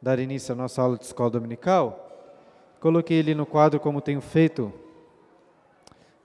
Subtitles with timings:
[0.00, 2.08] dar início à nossa aula de escola dominical,
[2.80, 4.72] coloquei ali no quadro, como tenho feito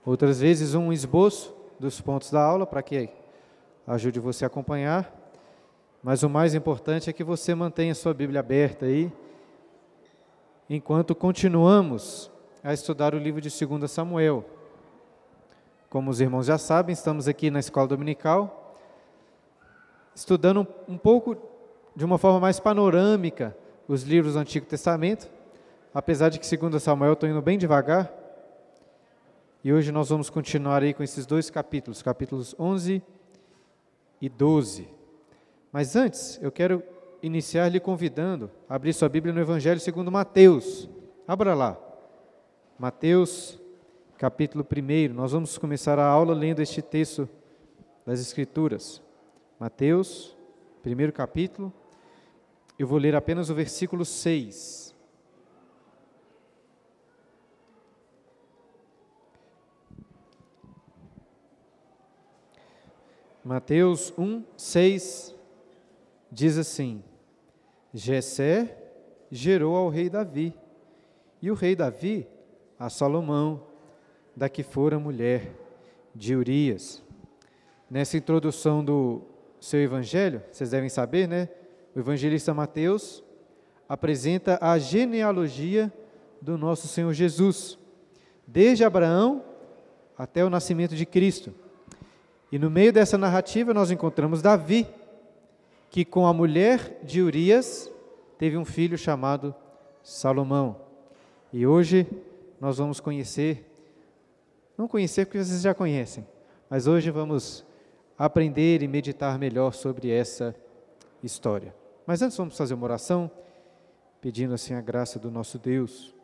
[0.06, 3.08] outras vezes, um esboço dos pontos da aula para que
[3.86, 5.12] ajude você a acompanhar.
[6.02, 9.12] Mas o mais importante é que você mantenha sua Bíblia aberta aí,
[10.68, 12.30] enquanto continuamos
[12.62, 14.44] a estudar o livro de 2 Samuel.
[15.90, 18.76] Como os irmãos já sabem, estamos aqui na escola dominical,
[20.14, 21.36] estudando um pouco
[21.96, 23.56] de uma forma mais panorâmica
[23.88, 25.30] os livros do Antigo Testamento,
[25.92, 28.12] apesar de que segundo Samuel estou indo bem devagar.
[29.62, 33.02] E hoje nós vamos continuar aí com esses dois capítulos, capítulos 11
[34.20, 34.88] e 12.
[35.72, 36.82] Mas antes, eu quero
[37.22, 40.88] iniciar lhe convidando a abrir sua Bíblia no Evangelho segundo Mateus.
[41.26, 41.78] Abra lá.
[42.78, 43.58] Mateus,
[44.18, 45.14] capítulo 1.
[45.14, 47.28] Nós vamos começar a aula lendo este texto
[48.04, 49.02] das Escrituras.
[49.58, 50.36] Mateus,
[50.82, 51.72] primeiro capítulo,
[52.78, 54.94] eu vou ler apenas o versículo 6.
[63.44, 65.34] Mateus 1, 6
[66.32, 67.04] diz assim:
[67.92, 68.76] Jessé
[69.30, 70.54] gerou ao rei Davi,
[71.42, 72.26] e o rei Davi
[72.78, 73.66] a Salomão,
[74.34, 75.52] da que fora mulher
[76.14, 77.02] de Urias.
[77.88, 79.22] Nessa introdução do
[79.60, 81.48] seu evangelho, vocês devem saber, né?
[81.94, 83.22] O evangelista Mateus
[83.88, 85.92] apresenta a genealogia
[86.40, 87.78] do nosso Senhor Jesus,
[88.46, 89.44] desde Abraão
[90.18, 91.54] até o nascimento de Cristo.
[92.50, 94.88] E no meio dessa narrativa nós encontramos Davi,
[95.88, 97.90] que com a mulher de Urias
[98.38, 99.54] teve um filho chamado
[100.02, 100.80] Salomão.
[101.52, 102.06] E hoje
[102.60, 103.70] nós vamos conhecer,
[104.76, 106.26] não conhecer porque vocês já conhecem,
[106.68, 107.64] mas hoje vamos
[108.18, 110.54] aprender e meditar melhor sobre essa
[111.22, 111.83] história.
[112.06, 113.30] Mas antes vamos fazer uma oração,
[114.20, 116.14] pedindo assim a graça do nosso Deus.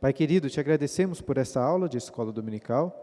[0.00, 2.94] Pai querido, te agradecemos por essa aula de escola dominical.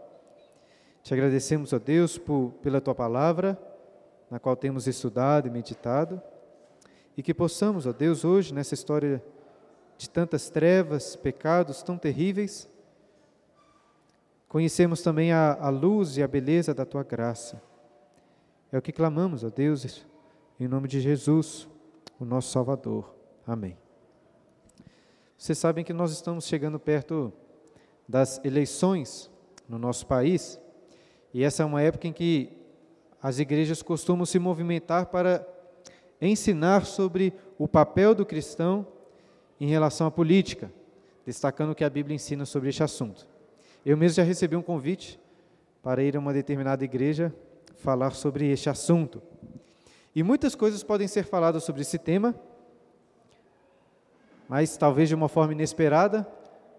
[1.02, 3.58] Te agradecemos, ó Deus, por, pela tua palavra,
[4.30, 6.20] na qual temos estudado e meditado.
[7.14, 9.22] E que possamos, ó Deus, hoje, nessa história
[9.98, 12.68] de tantas trevas, pecados tão terríveis,
[14.48, 17.60] conhecemos também a, a luz e a beleza da tua graça.
[18.72, 20.06] É o que clamamos, ó Deus,
[20.58, 21.68] em nome de Jesus,
[22.18, 23.14] o nosso Salvador.
[23.46, 23.76] Amém.
[25.36, 27.30] Vocês sabem que nós estamos chegando perto
[28.08, 29.30] das eleições
[29.68, 30.58] no nosso país,
[31.34, 32.52] e essa é uma época em que
[33.22, 35.46] as igrejas costumam se movimentar para
[36.22, 38.86] ensinar sobre o papel do cristão
[39.60, 40.72] em relação à política,
[41.26, 43.28] destacando o que a Bíblia ensina sobre este assunto.
[43.84, 45.20] Eu mesmo já recebi um convite
[45.82, 47.34] para ir a uma determinada igreja
[47.76, 49.20] falar sobre este assunto.
[50.16, 52.34] E muitas coisas podem ser faladas sobre esse tema,
[54.48, 56.26] mas talvez de uma forma inesperada.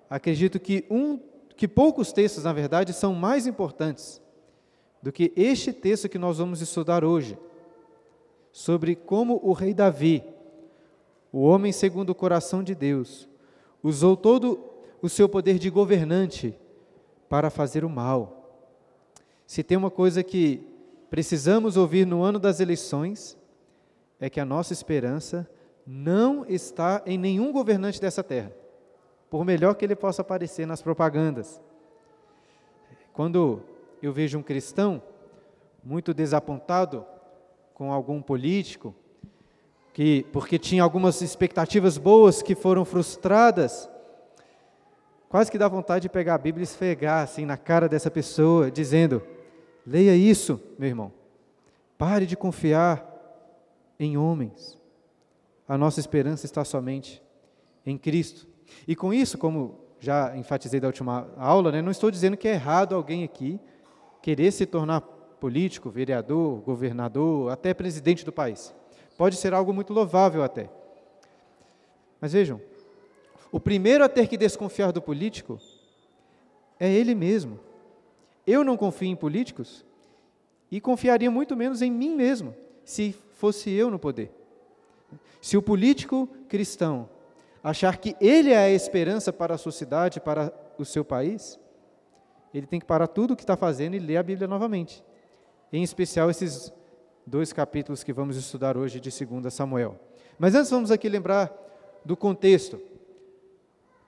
[0.10, 1.20] Acredito que um,
[1.56, 4.20] que poucos textos, na verdade, são mais importantes
[5.04, 7.38] do que este texto que nós vamos estudar hoje,
[8.52, 10.24] sobre como o rei Davi,
[11.32, 13.30] o homem segundo o coração de Deus,
[13.84, 14.60] usou todo
[15.00, 16.58] o seu poder de governante
[17.30, 18.66] para fazer o mal.
[19.46, 20.76] Se tem uma coisa que
[21.10, 23.38] precisamos ouvir no ano das eleições
[24.20, 25.50] é que a nossa esperança
[25.86, 28.52] não está em nenhum governante dessa terra,
[29.30, 31.62] por melhor que ele possa aparecer nas propagandas.
[33.14, 33.62] Quando
[34.02, 35.02] eu vejo um cristão
[35.84, 37.06] muito desapontado
[37.74, 38.94] com algum político,
[39.94, 43.90] que porque tinha algumas expectativas boas que foram frustradas,
[45.30, 48.70] quase que dá vontade de pegar a Bíblia e esfregar assim na cara dessa pessoa,
[48.70, 49.24] dizendo:
[49.88, 51.14] Leia isso, meu irmão.
[51.98, 53.06] Pare de confiar
[53.98, 54.78] em homens.
[55.66, 57.24] A nossa esperança está somente
[57.86, 58.46] em Cristo.
[58.86, 62.52] E com isso, como já enfatizei da última aula, né, não estou dizendo que é
[62.52, 63.58] errado alguém aqui
[64.22, 65.00] querer se tornar
[65.40, 68.76] político, vereador, governador, até presidente do país.
[69.18, 70.70] Pode ser algo muito louvável até.
[72.20, 72.60] Mas vejam,
[73.54, 75.58] o primeiro a ter que desconfiar do político
[76.78, 77.58] é ele mesmo.
[78.46, 79.86] Eu não confio em políticos
[80.72, 84.32] e confiaria muito menos em mim mesmo, se fosse eu no poder.
[85.42, 87.10] Se o político cristão
[87.64, 91.60] achar que ele é a esperança para a sociedade, para o seu país,
[92.54, 95.04] ele tem que parar tudo o que está fazendo e ler a Bíblia novamente.
[95.72, 96.74] Em especial esses
[97.26, 100.00] dois capítulos que vamos estudar hoje de 2 Samuel.
[100.40, 101.52] Mas antes vamos aqui lembrar
[102.06, 102.80] do contexto.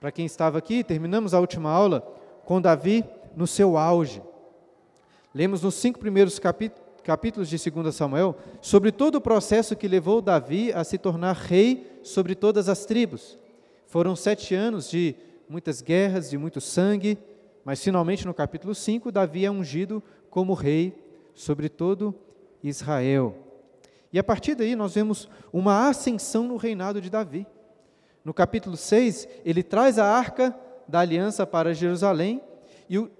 [0.00, 2.00] Para quem estava aqui, terminamos a última aula
[2.46, 3.04] com Davi
[3.36, 4.22] no seu auge.
[5.32, 10.72] Lemos nos cinco primeiros capítulos de 2 Samuel sobre todo o processo que levou Davi
[10.72, 13.38] a se tornar rei sobre todas as tribos.
[13.86, 15.14] Foram sete anos de
[15.48, 17.16] muitas guerras, de muito sangue,
[17.64, 20.94] mas finalmente no capítulo 5, Davi é ungido como rei
[21.32, 22.12] sobre todo
[22.62, 23.36] Israel.
[24.12, 27.46] E a partir daí nós vemos uma ascensão no reinado de Davi.
[28.24, 30.56] No capítulo 6, ele traz a arca
[30.88, 32.42] da aliança para Jerusalém,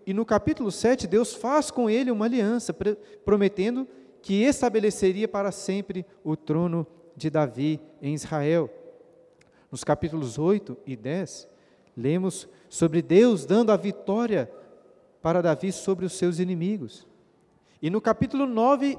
[0.04, 2.74] e, no capítulo 7, Deus faz com ele uma aliança,
[3.24, 3.86] prometendo
[4.20, 6.84] que estabeleceria para sempre o trono
[7.16, 8.68] de Davi em Israel.
[9.70, 11.48] Nos capítulos 8 e 10,
[11.96, 14.50] lemos sobre Deus dando a vitória
[15.22, 17.06] para Davi sobre os seus inimigos.
[17.80, 18.98] E no capítulo 9,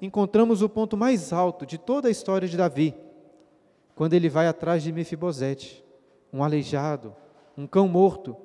[0.00, 2.94] encontramos o ponto mais alto de toda a história de Davi,
[3.96, 5.84] quando ele vai atrás de Mefibosete,
[6.32, 7.12] um aleijado,
[7.58, 8.36] um cão morto,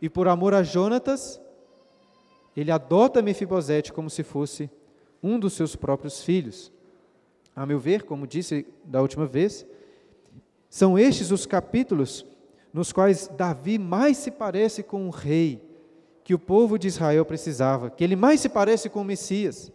[0.00, 1.40] e por amor a Jonatas,
[2.56, 4.70] ele adota Mefibosete como se fosse
[5.22, 6.72] um dos seus próprios filhos.
[7.54, 9.66] A meu ver, como disse da última vez,
[10.68, 12.24] são estes os capítulos
[12.72, 15.62] nos quais Davi mais se parece com o rei
[16.22, 19.72] que o povo de Israel precisava, que ele mais se parece com o Messias.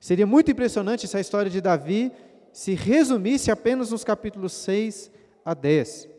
[0.00, 2.12] Seria muito impressionante se a história de Davi
[2.52, 5.10] se resumisse apenas nos capítulos 6
[5.44, 6.13] a 10.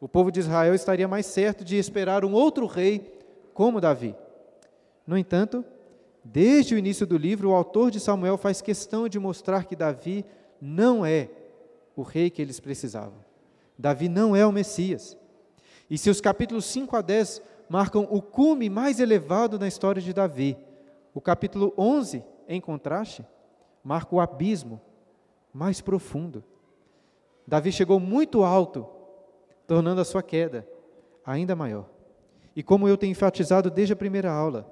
[0.00, 3.12] O povo de Israel estaria mais certo de esperar um outro rei
[3.52, 4.14] como Davi.
[5.06, 5.64] No entanto,
[6.22, 10.24] desde o início do livro, o autor de Samuel faz questão de mostrar que Davi
[10.60, 11.28] não é
[11.96, 13.24] o rei que eles precisavam.
[13.78, 15.16] Davi não é o Messias.
[15.88, 20.12] E se os capítulos 5 a 10 marcam o cume mais elevado na história de
[20.12, 20.56] Davi,
[21.12, 23.24] o capítulo 11, em contraste,
[23.82, 24.80] marca o abismo
[25.52, 26.42] mais profundo.
[27.46, 28.86] Davi chegou muito alto,
[29.66, 30.66] tornando a sua queda
[31.24, 31.88] ainda maior.
[32.54, 34.70] E como eu tenho enfatizado desde a primeira aula,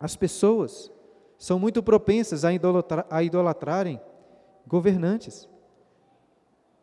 [0.00, 0.90] as pessoas
[1.36, 4.00] são muito propensas a, idolatra, a idolatrarem
[4.66, 5.48] governantes.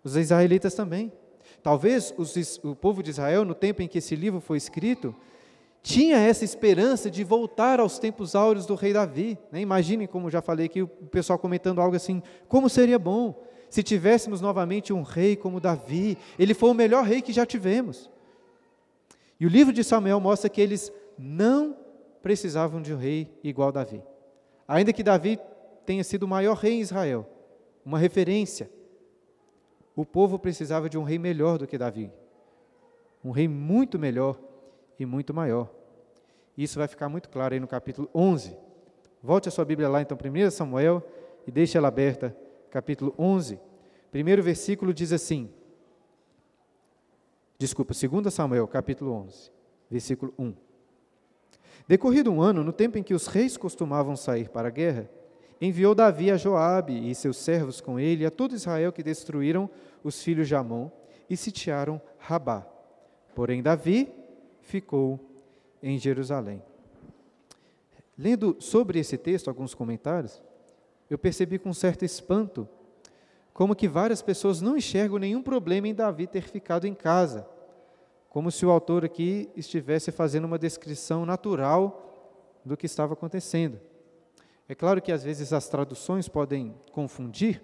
[0.03, 1.11] Os israelitas também.
[1.61, 5.15] Talvez os, o povo de Israel, no tempo em que esse livro foi escrito,
[5.81, 9.37] tinha essa esperança de voltar aos tempos áureos do rei Davi.
[9.51, 9.61] Né?
[9.61, 13.35] Imaginem, como já falei aqui, o pessoal comentando algo assim: como seria bom
[13.69, 16.17] se tivéssemos novamente um rei como Davi?
[16.37, 18.09] Ele foi o melhor rei que já tivemos.
[19.39, 21.75] E o livro de Samuel mostra que eles não
[22.21, 24.01] precisavam de um rei igual Davi.
[24.67, 25.39] Ainda que Davi
[25.85, 27.27] tenha sido o maior rei em Israel,
[27.85, 28.69] uma referência,
[29.95, 32.11] o povo precisava de um rei melhor do que Davi.
[33.23, 34.39] Um rei muito melhor
[34.99, 35.69] e muito maior.
[36.57, 38.55] Isso vai ficar muito claro aí no capítulo 11.
[39.21, 41.03] Volte a sua Bíblia lá, então, 1 Samuel,
[41.47, 42.35] e deixe ela aberta,
[42.75, 43.57] capítulo 11.
[44.11, 45.49] Primeiro versículo diz assim:
[47.57, 49.49] Desculpa, 2 Samuel, capítulo 11,
[49.89, 50.53] versículo 1.
[51.87, 55.09] Decorrido um ano, no tempo em que os reis costumavam sair para a guerra,
[55.61, 59.69] enviou Davi a Joabe e seus servos com ele a todo Israel que destruíram
[60.03, 60.89] os filhos de Amon
[61.29, 62.67] e sitiaram Rabá.
[63.33, 64.11] Porém Davi
[64.59, 65.17] ficou
[65.81, 66.61] em Jerusalém.
[68.17, 70.43] Lendo sobre esse texto alguns comentários,
[71.09, 72.67] eu percebi com certo espanto
[73.53, 77.47] como que várias pessoas não enxergam nenhum problema em Davi ter ficado em casa,
[78.29, 83.79] como se o autor aqui estivesse fazendo uma descrição natural do que estava acontecendo.
[84.67, 87.61] É claro que às vezes as traduções podem confundir,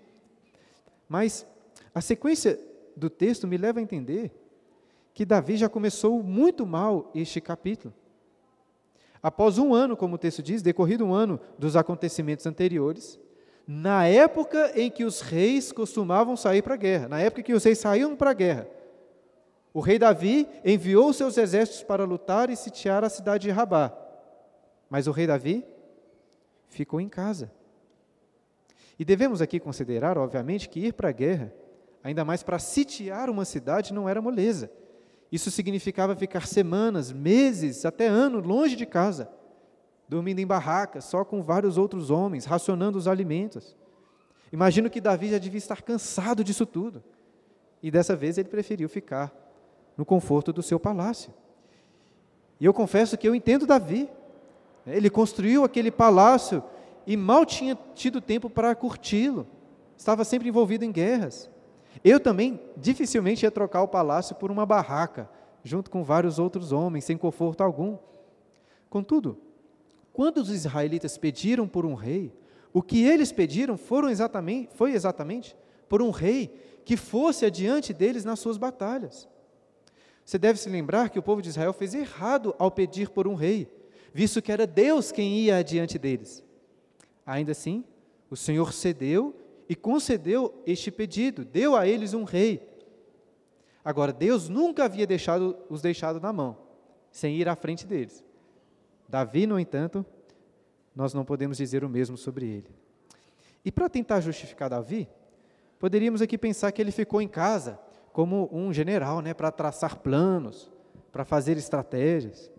[1.09, 1.45] mas
[1.93, 2.59] a sequência
[2.95, 4.31] do texto me leva a entender
[5.13, 7.93] que Davi já começou muito mal este capítulo.
[9.21, 13.19] Após um ano, como o texto diz, decorrido um ano dos acontecimentos anteriores,
[13.73, 17.63] na época em que os reis costumavam sair para a guerra, na época que os
[17.63, 18.67] reis saíam para a guerra,
[19.73, 23.97] o rei Davi enviou seus exércitos para lutar e sitiar a cidade de Rabá.
[24.89, 25.65] Mas o rei Davi
[26.67, 27.49] ficou em casa.
[28.99, 31.53] E devemos aqui considerar, obviamente, que ir para a guerra,
[32.03, 34.69] ainda mais para sitiar uma cidade, não era moleza.
[35.31, 39.31] Isso significava ficar semanas, meses, até anos longe de casa,
[40.11, 43.77] dormindo em barracas, só com vários outros homens, racionando os alimentos.
[44.51, 47.01] Imagino que Davi já devia estar cansado disso tudo.
[47.81, 49.33] E dessa vez ele preferiu ficar
[49.95, 51.33] no conforto do seu palácio.
[52.59, 54.09] E eu confesso que eu entendo Davi.
[54.85, 56.61] Ele construiu aquele palácio
[57.07, 59.47] e mal tinha tido tempo para curti-lo.
[59.95, 61.49] Estava sempre envolvido em guerras.
[62.03, 65.29] Eu também dificilmente ia trocar o palácio por uma barraca,
[65.63, 67.97] junto com vários outros homens, sem conforto algum.
[68.89, 69.37] Contudo,
[70.13, 72.33] quando os israelitas pediram por um rei,
[72.73, 75.55] o que eles pediram foram exatamente, foi exatamente
[75.87, 76.53] por um rei
[76.85, 79.27] que fosse adiante deles nas suas batalhas.
[80.23, 83.35] Você deve se lembrar que o povo de Israel fez errado ao pedir por um
[83.35, 83.69] rei
[84.13, 86.43] visto que era Deus quem ia adiante deles.
[87.25, 87.83] Ainda assim,
[88.29, 89.35] o Senhor cedeu
[89.69, 92.69] e concedeu este pedido, deu a eles um rei.
[93.83, 96.57] Agora, Deus nunca havia deixado, os deixado na mão,
[97.09, 98.23] sem ir à frente deles.
[99.11, 100.05] Davi, no entanto,
[100.95, 102.73] nós não podemos dizer o mesmo sobre ele.
[103.63, 105.05] E para tentar justificar Davi,
[105.77, 107.77] poderíamos aqui pensar que ele ficou em casa
[108.13, 110.71] como um general, né, para traçar planos,
[111.11, 112.49] para fazer estratégias.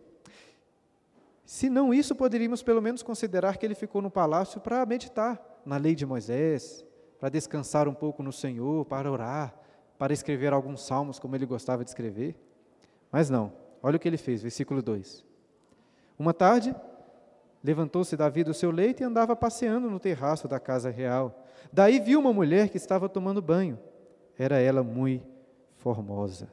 [1.42, 5.78] Se não isso, poderíamos pelo menos considerar que ele ficou no palácio para meditar na
[5.78, 6.84] lei de Moisés,
[7.18, 9.58] para descansar um pouco no Senhor, para orar,
[9.96, 12.36] para escrever alguns salmos como ele gostava de escrever.
[13.10, 15.31] Mas não, olha o que ele fez, versículo 2.
[16.22, 16.72] Uma tarde,
[17.64, 21.44] levantou-se Davi do seu leito e andava passeando no terraço da casa real.
[21.72, 23.76] Daí viu uma mulher que estava tomando banho.
[24.38, 25.26] Era ela muito
[25.78, 26.48] formosa.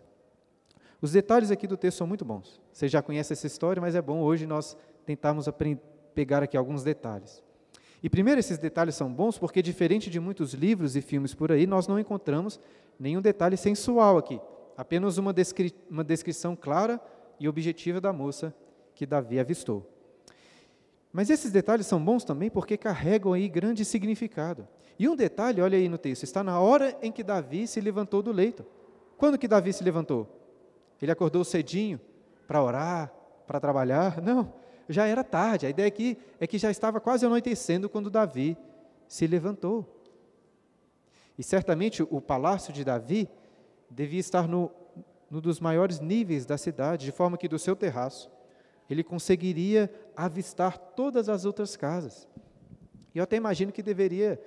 [0.99, 2.59] Os detalhes aqui do texto são muito bons.
[2.73, 5.47] Você já conhece essa história, mas é bom hoje nós tentarmos
[6.15, 7.43] pegar aqui alguns detalhes.
[8.01, 11.67] E primeiro, esses detalhes são bons porque, diferente de muitos livros e filmes por aí,
[11.67, 12.59] nós não encontramos
[12.99, 14.41] nenhum detalhe sensual aqui.
[14.75, 16.99] Apenas uma, descri uma descrição clara
[17.39, 18.51] e objetiva da moça
[18.99, 19.89] que Davi avistou.
[21.09, 24.67] Mas esses detalhes são bons também porque carregam aí grande significado.
[24.99, 28.21] E um detalhe, olha aí no texto, está na hora em que Davi se levantou
[28.21, 28.65] do leito.
[29.17, 30.27] Quando que Davi se levantou?
[31.01, 31.97] Ele acordou cedinho
[32.45, 33.09] para orar,
[33.47, 34.21] para trabalhar?
[34.21, 34.53] Não,
[34.89, 35.65] já era tarde.
[35.65, 38.57] A ideia aqui é que já estava quase anoitecendo quando Davi
[39.07, 40.03] se levantou.
[41.37, 43.29] E certamente o palácio de Davi
[43.89, 44.69] devia estar no,
[45.31, 48.29] no dos maiores níveis da cidade, de forma que do seu terraço
[48.89, 52.27] ele conseguiria avistar todas as outras casas.
[53.13, 54.41] E eu até imagino que deveria,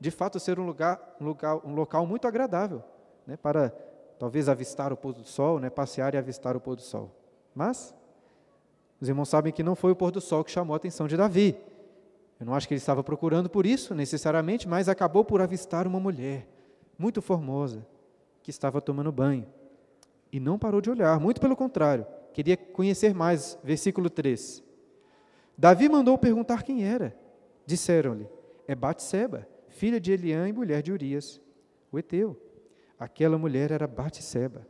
[0.00, 2.82] de fato, ser um lugar, um, lugar, um local muito agradável,
[3.26, 3.70] né, para
[4.18, 7.10] talvez avistar o pôr do sol, né, passear e avistar o pôr do sol.
[7.54, 7.94] Mas
[9.00, 11.16] os irmãos sabem que não foi o pôr do sol que chamou a atenção de
[11.16, 11.56] Davi.
[12.38, 15.98] Eu não acho que ele estava procurando por isso, necessariamente, mas acabou por avistar uma
[15.98, 16.46] mulher
[16.96, 17.84] muito formosa
[18.42, 19.46] que estava tomando banho.
[20.32, 23.58] E não parou de olhar, muito pelo contrário, queria conhecer mais.
[23.62, 24.62] Versículo 3.
[25.56, 27.16] Davi mandou perguntar quem era.
[27.66, 28.28] Disseram-lhe:
[28.66, 31.40] É Batseba, filha de Eliã e mulher de Urias,
[31.90, 32.36] o Eteu.
[32.98, 34.66] Aquela mulher era Batseba,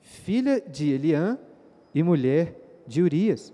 [0.00, 1.38] filha de Eliã
[1.94, 3.52] e mulher de Urias.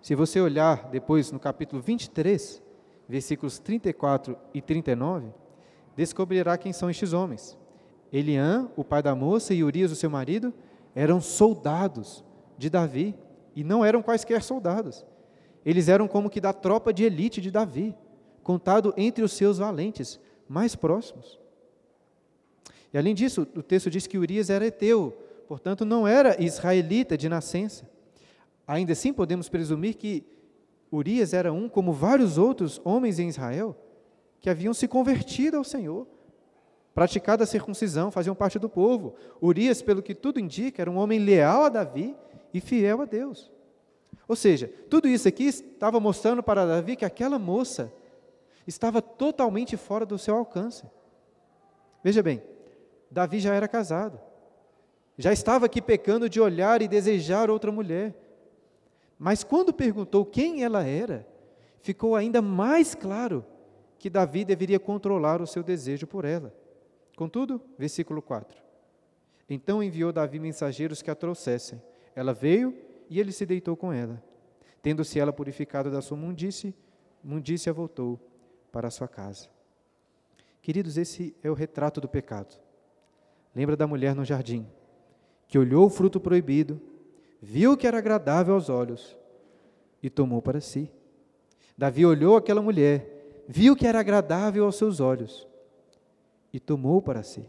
[0.00, 2.62] Se você olhar depois no capítulo 23,
[3.08, 5.28] versículos 34 e 39,
[5.96, 7.58] descobrirá quem são estes homens.
[8.12, 10.52] Eliã, o pai da moça, e Urias, o seu marido,
[10.94, 12.24] eram soldados
[12.58, 13.14] de Davi
[13.54, 15.06] e não eram quaisquer soldados.
[15.64, 17.94] Eles eram como que da tropa de elite de Davi,
[18.42, 21.38] contado entre os seus valentes mais próximos.
[22.92, 27.28] E além disso, o texto diz que Urias era eteu, portanto não era israelita de
[27.28, 27.88] nascença.
[28.66, 30.24] Ainda assim, podemos presumir que
[30.90, 33.76] Urias era um, como vários outros homens em Israel,
[34.40, 36.06] que haviam se convertido ao Senhor,
[36.94, 39.14] praticado a circuncisão, faziam parte do povo.
[39.42, 42.16] Urias, pelo que tudo indica, era um homem leal a Davi
[42.52, 43.50] e fiel a Deus.
[44.26, 47.92] Ou seja, tudo isso aqui estava mostrando para Davi que aquela moça
[48.66, 50.84] estava totalmente fora do seu alcance.
[52.04, 52.42] Veja bem,
[53.10, 54.20] Davi já era casado,
[55.16, 58.14] já estava aqui pecando de olhar e desejar outra mulher.
[59.18, 61.26] Mas quando perguntou quem ela era,
[61.80, 63.44] ficou ainda mais claro
[63.98, 66.54] que Davi deveria controlar o seu desejo por ela.
[67.16, 68.62] Contudo, versículo 4.
[69.50, 71.82] Então enviou Davi mensageiros que a trouxessem.
[72.18, 72.74] Ela veio
[73.08, 74.20] e ele se deitou com ela.
[74.82, 76.74] Tendo-se ela purificado da sua mundice,
[77.22, 78.18] mundícia voltou
[78.72, 79.48] para a sua casa.
[80.60, 82.58] Queridos, esse é o retrato do pecado.
[83.54, 84.66] Lembra da mulher no jardim,
[85.46, 86.80] que olhou o fruto proibido
[87.40, 89.16] viu que era agradável aos olhos
[90.02, 90.90] e tomou para si.
[91.76, 95.46] Davi olhou aquela mulher, viu que era agradável aos seus olhos
[96.52, 97.48] e tomou para si.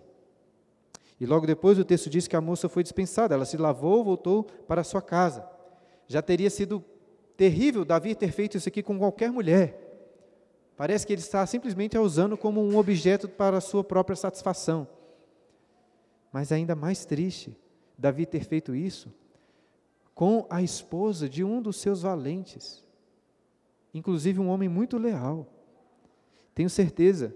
[1.20, 4.44] E logo depois o texto diz que a moça foi dispensada, ela se lavou, voltou
[4.44, 5.48] para sua casa.
[6.08, 6.84] Já teria sido
[7.36, 9.88] terrível Davi ter feito isso aqui com qualquer mulher.
[10.78, 14.88] Parece que ele está simplesmente a usando como um objeto para a sua própria satisfação.
[16.32, 17.58] Mas ainda mais triste,
[17.98, 19.14] Davi ter feito isso
[20.16, 22.86] com a esposa de um dos seus valentes,
[23.94, 25.48] inclusive um homem muito leal.
[26.54, 27.34] Tenho certeza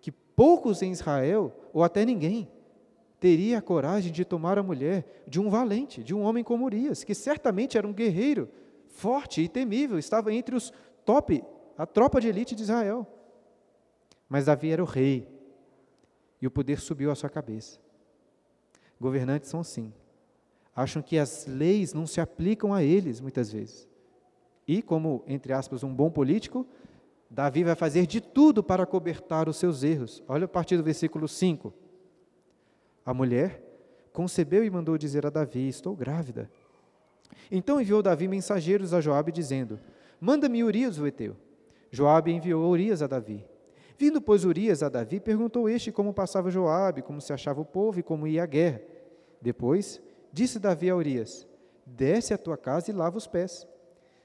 [0.00, 2.46] que poucos em Israel, ou até ninguém,
[3.20, 7.04] teria a coragem de tomar a mulher de um valente, de um homem como Urias,
[7.04, 8.48] que certamente era um guerreiro
[8.88, 10.72] forte e temível, estava entre os
[11.04, 11.44] top,
[11.78, 13.06] a tropa de elite de Israel.
[14.28, 15.28] Mas Davi era o rei,
[16.40, 17.78] e o poder subiu à sua cabeça.
[18.98, 19.92] Governantes são assim
[20.74, 23.88] acham que as leis não se aplicam a eles muitas vezes.
[24.66, 26.66] E, como, entre aspas, um bom político,
[27.28, 30.22] Davi vai fazer de tudo para cobertar os seus erros.
[30.28, 31.72] Olha a partir do versículo 5.
[33.10, 33.60] A mulher
[34.12, 36.48] concebeu e mandou dizer a Davi: Estou grávida.
[37.50, 39.80] Então enviou Davi mensageiros a Joabe dizendo:
[40.20, 41.36] Manda-me Urias o Eteu.
[41.90, 43.44] Joabe enviou Urias a Davi.
[43.98, 47.98] Vindo, pois, Urias a Davi, perguntou este como passava Joabe, como se achava o povo
[47.98, 48.80] e como ia a guerra.
[49.42, 50.00] Depois,
[50.32, 51.48] disse Davi a Urias:
[51.84, 53.66] Desce à tua casa e lava os pés.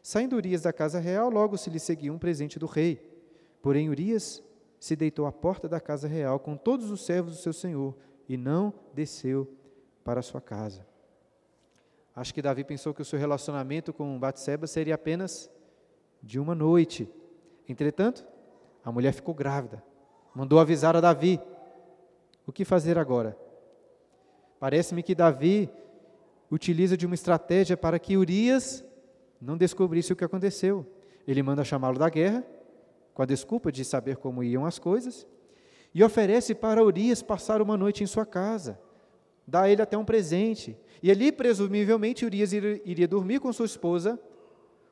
[0.03, 3.01] Saindo Urias da casa real, logo se lhe seguiu um presente do rei.
[3.63, 4.43] Porém, Urias
[4.79, 7.95] se deitou à porta da casa real com todos os servos do seu senhor
[8.27, 9.47] e não desceu
[10.03, 10.85] para sua casa.
[12.15, 15.51] Acho que Davi pensou que o seu relacionamento com Batseba seria apenas
[16.23, 17.09] de uma noite.
[17.67, 18.25] Entretanto,
[18.83, 19.83] a mulher ficou grávida.
[20.33, 21.39] Mandou avisar a Davi.
[22.47, 23.37] O que fazer agora?
[24.59, 25.69] Parece-me que Davi
[26.49, 28.85] utiliza de uma estratégia para que Urias
[29.41, 30.85] não descobrisse o que aconteceu.
[31.27, 32.45] Ele manda chamá-lo da guerra,
[33.13, 35.27] com a desculpa de saber como iam as coisas,
[35.95, 38.77] e oferece para Urias passar uma noite em sua casa.
[39.47, 40.77] Dá a ele até um presente.
[41.01, 44.19] E ali, presumivelmente, Urias iria dormir com sua esposa,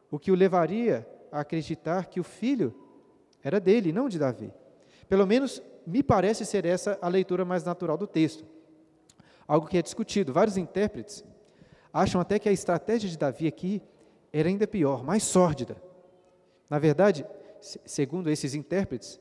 [0.09, 2.73] o que o levaria a acreditar que o filho
[3.43, 4.53] era dele, não de Davi.
[5.09, 8.45] Pelo menos me parece ser essa a leitura mais natural do texto.
[9.45, 10.31] Algo que é discutido.
[10.31, 11.21] Vários intérpretes
[11.91, 13.81] acham até que a estratégia de Davi aqui
[14.31, 15.75] era ainda pior, mais sórdida.
[16.69, 17.25] Na verdade,
[17.59, 19.19] segundo esses intérpretes,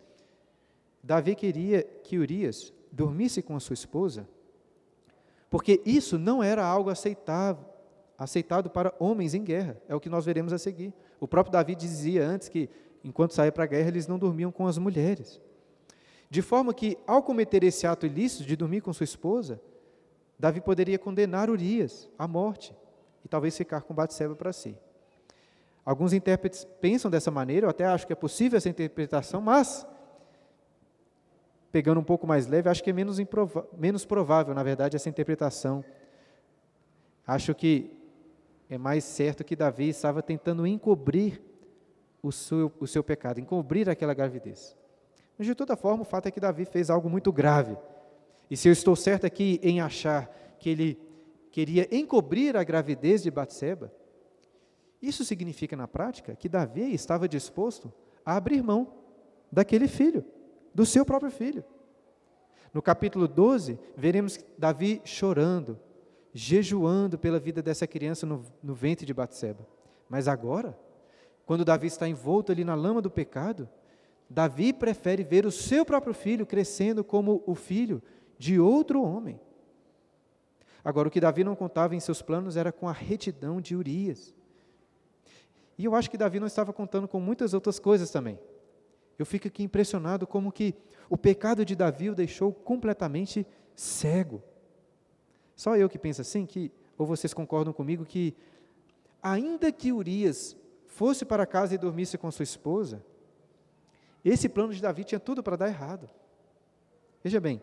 [1.02, 4.28] Davi queria que Urias dormisse com a sua esposa,
[5.50, 7.64] porque isso não era algo aceitável,
[8.16, 10.94] aceitado para homens em guerra, é o que nós veremos a seguir.
[11.18, 12.70] O próprio Davi dizia antes que,
[13.02, 15.40] enquanto saía para a guerra, eles não dormiam com as mulheres.
[16.30, 19.60] De forma que, ao cometer esse ato ilícito de dormir com sua esposa,
[20.38, 22.74] Davi poderia condenar Urias à morte
[23.24, 24.76] e talvez ficar com Batseba para si.
[25.84, 29.86] Alguns intérpretes pensam dessa maneira, eu até acho que é possível essa interpretação, mas,
[31.72, 33.16] pegando um pouco mais leve, acho que é menos,
[33.76, 35.82] menos provável, na verdade, essa interpretação.
[37.26, 37.90] Acho que
[38.68, 41.40] é mais certo que Davi estava tentando encobrir
[42.22, 44.76] o seu, o seu pecado, encobrir aquela gravidez.
[45.38, 47.76] Mas, de toda forma, o fato é que Davi fez algo muito grave.
[48.50, 50.98] E se eu estou certo aqui em achar que ele
[51.50, 53.90] queria encobrir a gravidez de Batseba,
[55.00, 57.92] isso significa, na prática, que Davi estava disposto
[58.24, 58.92] a abrir mão
[59.50, 60.24] daquele filho,
[60.74, 61.64] do seu próprio filho.
[62.72, 65.78] No capítulo 12, veremos Davi chorando,
[66.32, 69.66] jejuando pela vida dessa criança no, no ventre de Batseba.
[70.08, 70.78] Mas agora,
[71.44, 73.68] quando Davi está envolto ali na lama do pecado,
[74.28, 78.02] Davi prefere ver o seu próprio filho crescendo como o filho
[78.38, 79.38] de outro homem.
[80.84, 84.34] Agora, o que Davi não contava em seus planos era com a retidão de Urias.
[85.76, 88.38] E eu acho que Davi não estava contando com muitas outras coisas também.
[89.18, 90.74] Eu fico aqui impressionado como que
[91.08, 94.42] o pecado de Davi o deixou completamente cego.
[95.54, 98.34] Só eu que penso assim, que, ou vocês concordam comigo, que
[99.22, 103.04] ainda que Urias fosse para casa e dormisse com sua esposa,
[104.24, 106.08] esse plano de Davi tinha tudo para dar errado.
[107.22, 107.62] Veja bem,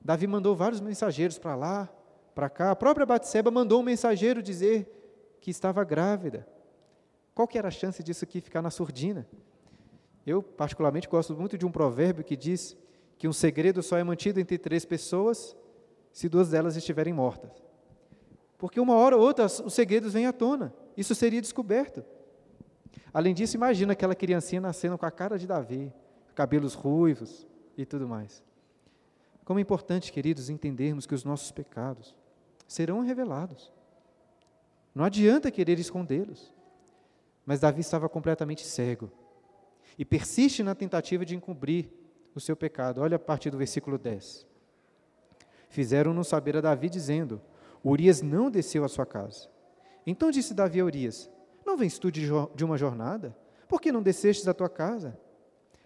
[0.00, 1.88] Davi mandou vários mensageiros para lá,
[2.34, 2.70] para cá.
[2.70, 6.46] A própria Batseba mandou um mensageiro dizer que estava grávida.
[7.34, 9.26] Qual que era a chance disso aqui ficar na surdina?
[10.28, 12.76] Eu, particularmente, gosto muito de um provérbio que diz
[13.16, 15.56] que um segredo só é mantido entre três pessoas
[16.12, 17.50] se duas delas estiverem mortas.
[18.58, 20.74] Porque uma hora ou outra os segredos vêm à tona.
[20.94, 22.04] Isso seria descoberto.
[23.10, 25.90] Além disso, imagina aquela criancinha nascendo com a cara de Davi,
[26.34, 28.44] cabelos ruivos e tudo mais.
[29.46, 32.14] Como é importante, queridos, entendermos que os nossos pecados
[32.66, 33.72] serão revelados.
[34.94, 36.52] Não adianta querer escondê-los.
[37.46, 39.10] Mas Davi estava completamente cego
[39.98, 41.90] e persiste na tentativa de encobrir
[42.34, 43.00] o seu pecado.
[43.00, 44.46] Olha a partir do versículo 10.
[45.68, 47.40] Fizeram-no saber a Davi, dizendo:
[47.84, 49.48] Urias não desceu à sua casa.
[50.06, 51.28] Então disse Davi a Urias:
[51.66, 53.36] Não vens tu de, de uma jornada?
[53.68, 55.18] Por que não descestes à tua casa?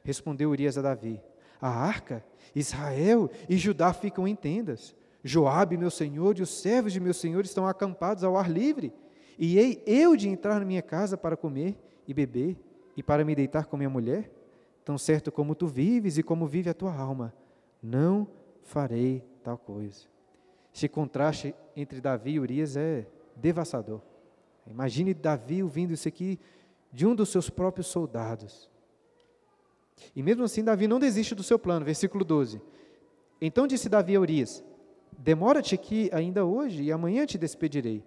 [0.04, 1.20] Respondeu Urias a Davi:
[1.60, 4.94] A arca, Israel e Judá ficam em tendas.
[5.24, 8.92] Joabe, meu senhor, e os servos de meu senhor estão acampados ao ar livre.
[9.38, 12.56] E hei eu de entrar na minha casa para comer e beber
[12.96, 14.30] e para me deitar com minha mulher?
[14.84, 17.32] Tão certo como tu vives e como vive a tua alma,
[17.82, 18.26] não
[18.62, 20.06] farei tal coisa.
[20.74, 24.00] Esse contraste entre Davi e Urias é devastador.
[24.66, 26.38] Imagine Davi ouvindo isso aqui
[26.92, 28.70] de um dos seus próprios soldados.
[30.14, 31.84] E mesmo assim, Davi não desiste do seu plano.
[31.84, 32.60] Versículo 12.
[33.40, 34.64] Então disse Davi a Urias:
[35.18, 38.04] Demora-te aqui ainda hoje, e amanhã te despedirei.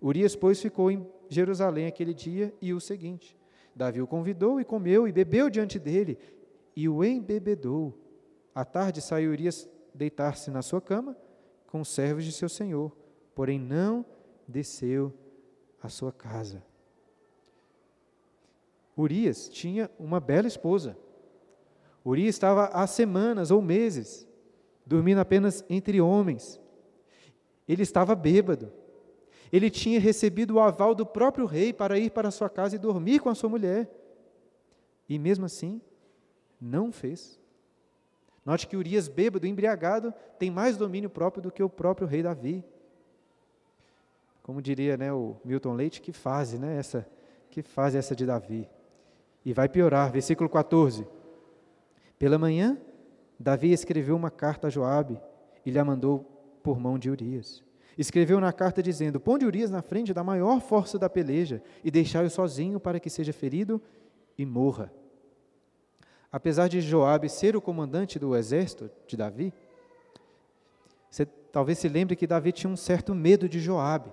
[0.00, 3.36] Urias, pois, ficou em Jerusalém aquele dia e o seguinte.
[3.74, 6.18] Davi o convidou e comeu e bebeu diante dele
[6.76, 7.98] e o embebedou.
[8.54, 11.16] À tarde saiu Urias deitar-se na sua cama
[11.66, 12.94] com os servos de seu senhor,
[13.34, 14.04] porém não
[14.46, 15.12] desceu
[15.82, 16.62] à sua casa.
[18.96, 20.96] Urias tinha uma bela esposa.
[22.04, 24.28] Urias estava há semanas ou meses
[24.84, 26.60] dormindo apenas entre homens.
[27.66, 28.72] Ele estava bêbado.
[29.52, 33.20] Ele tinha recebido o aval do próprio rei para ir para sua casa e dormir
[33.20, 33.90] com a sua mulher.
[35.06, 35.80] E mesmo assim,
[36.58, 37.38] não fez.
[38.46, 42.64] Note que Urias, bêbado, embriagado, tem mais domínio próprio do que o próprio rei Davi.
[44.42, 47.06] Como diria né, o Milton Leite, que fase, né, essa,
[47.50, 48.68] que fase essa de Davi.
[49.44, 51.06] E vai piorar, versículo 14.
[52.18, 52.80] Pela manhã,
[53.38, 55.20] Davi escreveu uma carta a Joabe
[55.64, 56.20] e lhe a mandou
[56.62, 57.62] por mão de Urias.
[57.96, 62.30] Escreveu na carta dizendo: Ponde Urias na frente da maior força da peleja e deixai-o
[62.30, 63.80] sozinho para que seja ferido
[64.38, 64.92] e morra.
[66.30, 69.52] Apesar de Joabe ser o comandante do exército de Davi,
[71.10, 74.10] você talvez se lembre que Davi tinha um certo medo de Joabe.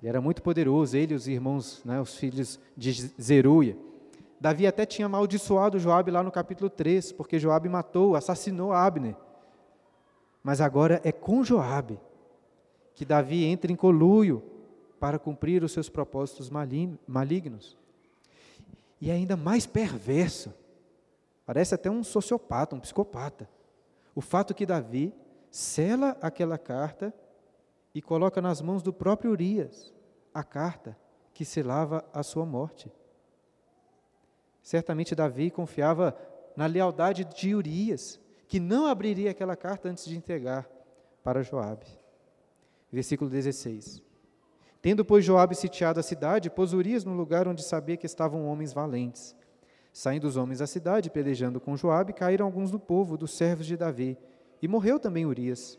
[0.00, 3.76] Ele era muito poderoso, ele e os irmãos, né, os filhos de Zeruia.
[4.40, 9.16] Davi até tinha amaldiçoado Joabe lá no capítulo 3, porque Joabe matou, assassinou Abner.
[10.42, 11.98] Mas agora é com Joabe
[12.94, 14.42] que Davi entra em coluio
[15.00, 16.50] para cumprir os seus propósitos
[17.06, 17.76] malignos.
[19.00, 20.54] E é ainda mais perverso,
[21.44, 23.48] parece até um sociopata, um psicopata,
[24.14, 25.12] o fato que Davi
[25.50, 27.12] sela aquela carta
[27.94, 29.92] e coloca nas mãos do próprio Urias
[30.32, 30.96] a carta
[31.34, 32.90] que selava a sua morte.
[34.62, 36.16] Certamente Davi confiava
[36.56, 40.68] na lealdade de Urias, que não abriria aquela carta antes de entregar
[41.24, 41.86] para Joabe.
[42.92, 44.02] Versículo 16.
[44.80, 48.72] Tendo, pois, Joabe sitiado a cidade, pôs Urias no lugar onde sabia que estavam homens
[48.72, 49.34] valentes.
[49.92, 53.76] Saindo os homens da cidade, pelejando com Joabe, caíram alguns do povo, dos servos de
[53.76, 54.18] Davi,
[54.60, 55.78] e morreu também Urias,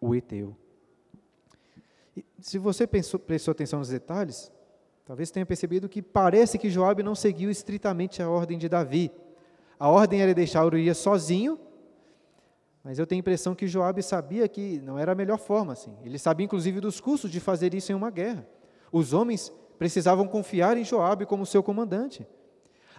[0.00, 0.56] o Eteu.
[2.16, 4.50] E, se você pensou, prestou atenção nos detalhes,
[5.04, 9.10] Talvez tenha percebido que parece que Joabe não seguiu estritamente a ordem de Davi.
[9.78, 11.58] A ordem era deixar Urias sozinho,
[12.84, 15.96] mas eu tenho a impressão que Joabe sabia que não era a melhor forma assim.
[16.04, 18.46] Ele sabia inclusive dos custos de fazer isso em uma guerra.
[18.90, 22.26] Os homens precisavam confiar em Joabe como seu comandante.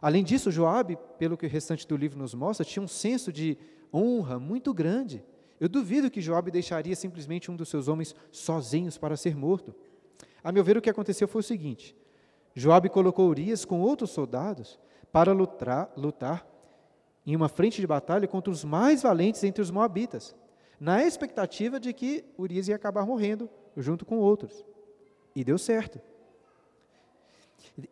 [0.01, 3.57] Além disso, Joabe, pelo que o restante do livro nos mostra, tinha um senso de
[3.93, 5.23] honra muito grande.
[5.59, 9.73] Eu duvido que Joabe deixaria simplesmente um dos seus homens sozinhos para ser morto.
[10.43, 11.95] A meu ver, o que aconteceu foi o seguinte:
[12.55, 14.79] Joabe colocou Urias com outros soldados
[15.11, 16.45] para lutar, lutar
[17.25, 20.35] em uma frente de batalha contra os mais valentes entre os moabitas,
[20.79, 24.65] na expectativa de que Urias ia acabar morrendo junto com outros.
[25.35, 25.99] E deu certo.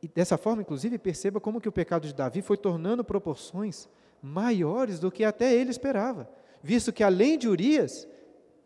[0.02, 3.88] E dessa forma, inclusive, perceba como que o pecado de Davi foi tornando proporções
[4.22, 6.30] maiores do que até ele esperava,
[6.62, 8.08] visto que além de Urias,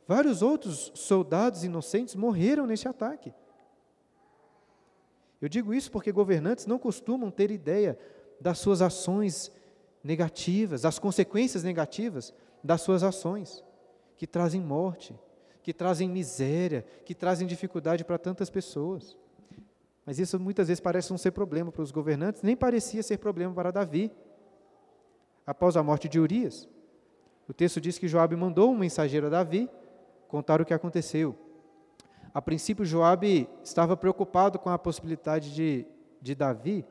[0.08, 3.34] vários outros soldados inocentes morreram nesse ataque.
[5.42, 7.98] Eu digo isso porque governantes não costumam ter ideia
[8.42, 9.52] das suas ações
[10.06, 12.32] negativas, das consequências negativas
[12.64, 13.64] das suas ações,
[14.16, 15.20] que trazem morte,
[15.64, 19.18] que trazem miséria, que trazem dificuldade para tantas pessoas.
[20.06, 23.52] Mas isso muitas vezes parece não ser problema para os governantes, nem parecia ser problema
[23.52, 24.12] para Davi.
[25.44, 26.70] Após a morte de Urias,
[27.50, 29.68] o texto diz que Joabe mandou um mensageiro a Davi
[30.28, 31.36] contar o que aconteceu.
[32.32, 35.88] A princípio, Joabe estava preocupado com a possibilidade de,
[36.22, 36.86] de Davi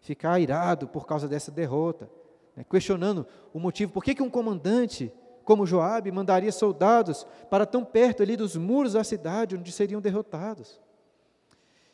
[0.00, 2.08] ficar irado por causa dessa derrota,
[2.56, 5.12] né, questionando o motivo, por que, que um comandante
[5.44, 10.80] como Joabe mandaria soldados para tão perto ali dos muros da cidade, onde seriam derrotados.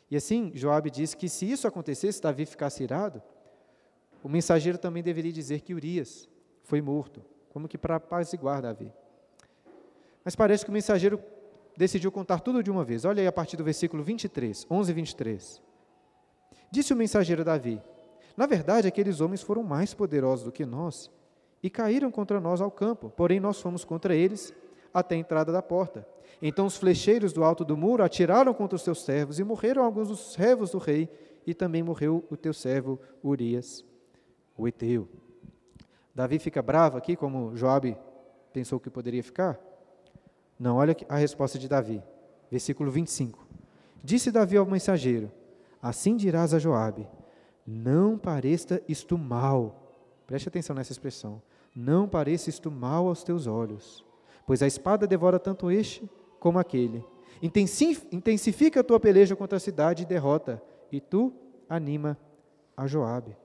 [0.09, 3.21] E assim, Joabe diz que se isso acontecesse, Davi ficasse irado,
[4.23, 6.27] o mensageiro também deveria dizer que Urias
[6.63, 8.91] foi morto, como que para apaziguar Davi.
[10.25, 11.21] Mas parece que o mensageiro
[11.77, 13.05] decidiu contar tudo de uma vez.
[13.05, 15.61] Olha aí a partir do versículo 23, 11 e 23.
[16.71, 17.81] Disse o mensageiro a Davi:
[18.35, 21.11] Na verdade, aqueles homens foram mais poderosos do que nós
[21.61, 24.53] e caíram contra nós ao campo, porém nós fomos contra eles
[24.93, 26.05] até a entrada da porta.
[26.41, 30.09] Então os flecheiros do alto do muro atiraram contra os teus servos e morreram alguns
[30.09, 31.09] dos servos do rei,
[31.45, 33.85] e também morreu o teu servo Urias,
[34.57, 35.09] o Eteu.
[36.15, 37.97] Davi fica bravo aqui, como Joabe
[38.53, 39.59] pensou que poderia ficar?
[40.59, 42.01] Não, olha a resposta de Davi.
[42.49, 43.45] Versículo 25.
[44.03, 45.31] Disse Davi ao mensageiro:
[45.81, 47.07] Assim dirás a Joabe:
[47.65, 49.95] Não pareça isto mal.
[50.27, 51.41] Preste atenção nessa expressão.
[51.75, 54.05] Não pareça isto mal aos teus olhos,
[54.45, 57.03] pois a espada devora tanto este como aquele.
[57.41, 61.33] Intensifica a tua peleja contra a cidade e derrota, e tu
[61.67, 62.17] anima
[62.77, 63.35] a Joabe.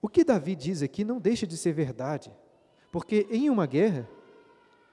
[0.00, 2.32] O que Davi diz aqui não deixa de ser verdade,
[2.90, 4.08] porque em uma guerra,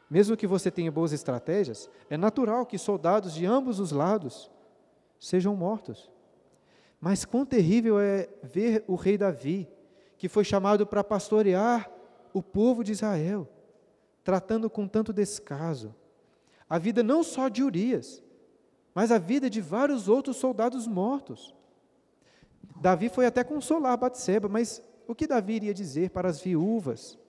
[0.09, 4.51] mesmo que você tenha boas estratégias, é natural que soldados de ambos os lados
[5.19, 6.11] sejam mortos.
[7.03, 9.67] Mas quão terrível é ver o rei Davi,
[10.17, 11.91] que foi chamado para pastorear
[12.33, 13.45] o povo de Israel,
[14.23, 15.93] tratando com tanto descaso
[16.69, 18.23] a vida não só de Urias,
[18.95, 21.53] mas a vida de vários outros soldados mortos.
[22.79, 27.19] Davi foi até consolar Batseba, mas o que Davi iria dizer para as viúvas,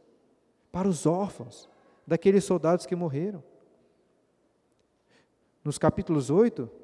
[0.71, 1.69] para os órfãos
[2.07, 3.43] daqueles soldados que morreram?
[5.65, 6.84] Nos capítulos 8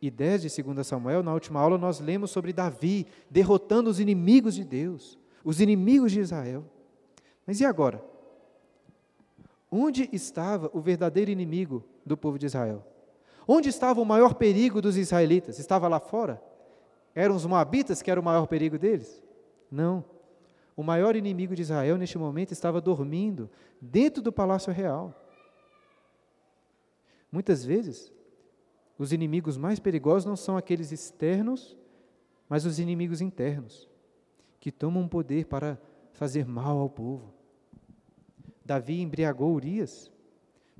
[0.00, 4.54] e 10 de 2 Samuel, na última aula, nós lemos sobre Davi derrotando os inimigos
[4.54, 6.64] de Deus, os inimigos de Israel.
[7.46, 8.02] Mas e agora?
[9.70, 12.84] Onde estava o verdadeiro inimigo do povo de Israel?
[13.46, 15.58] Onde estava o maior perigo dos israelitas?
[15.58, 16.40] Estava lá fora?
[17.14, 19.22] Eram os moabitas que era o maior perigo deles?
[19.70, 20.04] Não.
[20.76, 25.14] O maior inimigo de Israel neste momento estava dormindo dentro do palácio real.
[27.32, 28.12] Muitas vezes,
[28.98, 31.76] os inimigos mais perigosos não são aqueles externos,
[32.48, 33.88] mas os inimigos internos,
[34.58, 35.78] que tomam poder para
[36.12, 37.32] fazer mal ao povo.
[38.64, 40.10] Davi embriagou Urias,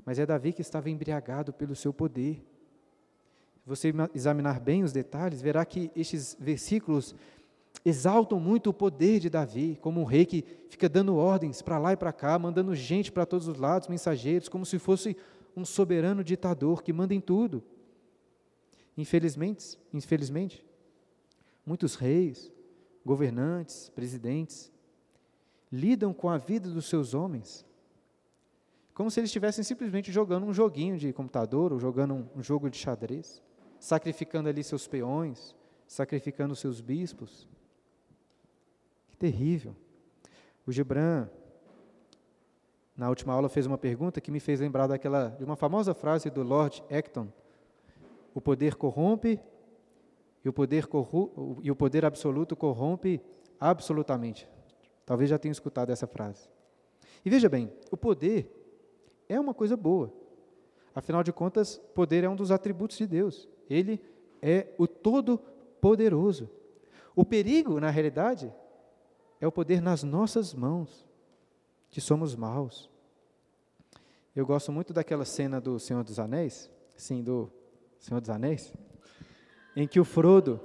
[0.05, 2.45] mas é Davi que estava embriagado pelo seu poder.
[3.63, 7.15] Se você examinar bem os detalhes, verá que estes versículos
[7.85, 11.93] exaltam muito o poder de Davi, como um rei que fica dando ordens para lá
[11.93, 15.15] e para cá, mandando gente para todos os lados, mensageiros, como se fosse
[15.55, 17.63] um soberano ditador que manda em tudo.
[18.97, 20.65] Infelizmente, infelizmente,
[21.65, 22.51] muitos reis,
[23.05, 24.71] governantes, presidentes
[25.71, 27.65] lidam com a vida dos seus homens
[28.99, 32.69] como se eles estivessem simplesmente jogando um joguinho de computador ou jogando um, um jogo
[32.69, 33.41] de xadrez,
[33.79, 35.55] sacrificando ali seus peões,
[35.87, 37.47] sacrificando seus bispos.
[39.07, 39.73] Que terrível.
[40.67, 41.29] O Gibran,
[42.93, 46.29] na última aula, fez uma pergunta que me fez lembrar daquela, de uma famosa frase
[46.29, 47.29] do Lord Acton:
[48.39, 49.37] O poder corrompe
[50.45, 53.21] e o poder, corru, e o poder absoluto corrompe
[53.59, 54.47] absolutamente.
[55.05, 56.47] Talvez já tenha escutado essa frase.
[57.25, 58.49] E veja bem, o poder
[59.27, 60.13] é uma coisa boa.
[60.95, 63.45] Afinal de contas, poder é um dos atributos de Deus.
[63.69, 64.01] Ele
[64.41, 66.49] é o todo-poderoso.
[67.13, 68.53] O perigo, na realidade,
[69.41, 71.05] é o poder nas nossas mãos,
[71.89, 72.89] que somos maus.
[74.33, 77.51] Eu gosto muito daquela cena do Senhor dos Anéis, sim, do
[77.99, 78.73] Senhor dos Anéis,
[79.75, 80.59] em que o Frodo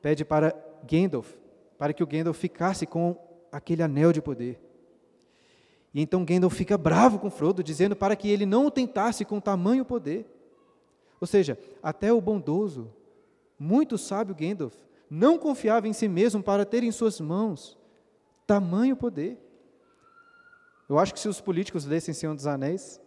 [0.00, 0.54] pede para
[0.84, 1.34] Gandalf,
[1.76, 3.16] para que o Gandalf ficasse com
[3.52, 4.58] aquele anel de poder.
[5.92, 9.40] E então Gandalf fica bravo com Frodo, dizendo para que ele não o tentasse com
[9.40, 10.26] tamanho poder.
[11.20, 12.90] Ou seja, até o bondoso,
[13.58, 14.74] muito sábio Gandalf,
[15.10, 17.76] não confiava em si mesmo para ter em suas mãos
[18.46, 19.38] tamanho poder.
[20.88, 23.00] Eu acho que se os políticos lessem Senhor dos Anéis,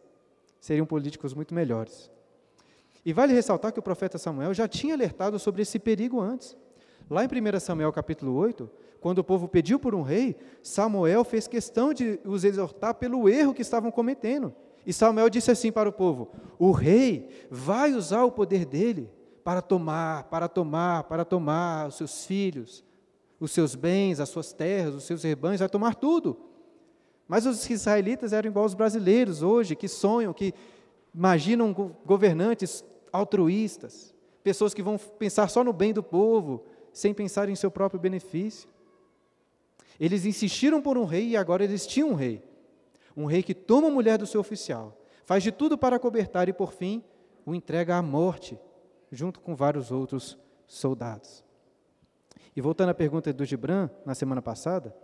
[0.59, 2.09] seriam políticos muito melhores.
[3.05, 6.55] E vale ressaltar que o profeta Samuel já tinha alertado sobre esse perigo antes.
[7.09, 8.69] Lá em 1 Samuel capítulo 8,
[9.01, 13.53] quando o povo pediu por um rei, Samuel fez questão de os exortar pelo erro
[13.53, 14.53] que estavam cometendo.
[14.85, 19.09] E Samuel disse assim para o povo: O rei vai usar o poder dele
[19.43, 22.83] para tomar, para tomar, para tomar os seus filhos,
[23.39, 26.37] os seus bens, as suas terras, os seus rebanhos, vai tomar tudo.
[27.27, 30.53] Mas os israelitas eram igual aos brasileiros hoje, que sonham, que
[31.13, 31.73] imaginam
[32.05, 37.69] governantes altruístas, pessoas que vão pensar só no bem do povo, sem pensar em seu
[37.69, 38.67] próprio benefício.
[39.99, 42.43] Eles insistiram por um rei e agora eles tinham um rei.
[43.15, 46.53] Um rei que toma a mulher do seu oficial, faz de tudo para cobertar e,
[46.53, 47.03] por fim,
[47.45, 48.59] o entrega à morte,
[49.11, 51.43] junto com vários outros soldados.
[52.55, 54.95] E voltando à pergunta do Gibran, na semana passada,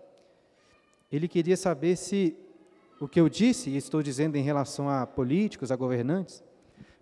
[1.12, 2.36] ele queria saber se
[3.00, 6.44] o que eu disse e estou dizendo em relação a políticos, a governantes,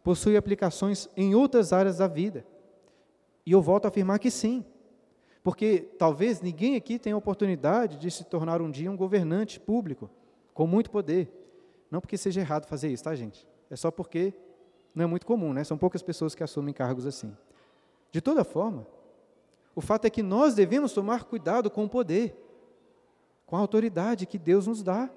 [0.07, 2.45] possui aplicações em outras áreas da vida.
[3.45, 4.63] E eu volto a afirmar que sim.
[5.43, 10.09] Porque talvez ninguém aqui tenha a oportunidade de se tornar um dia um governante público,
[10.53, 11.29] com muito poder.
[11.91, 13.45] Não porque seja errado fazer isso, tá, gente?
[13.69, 14.33] É só porque
[14.95, 15.65] não é muito comum, né?
[15.65, 17.35] São poucas pessoas que assumem cargos assim.
[18.09, 18.87] De toda forma,
[19.75, 22.33] o fato é que nós devemos tomar cuidado com o poder,
[23.45, 25.09] com a autoridade que Deus nos dá.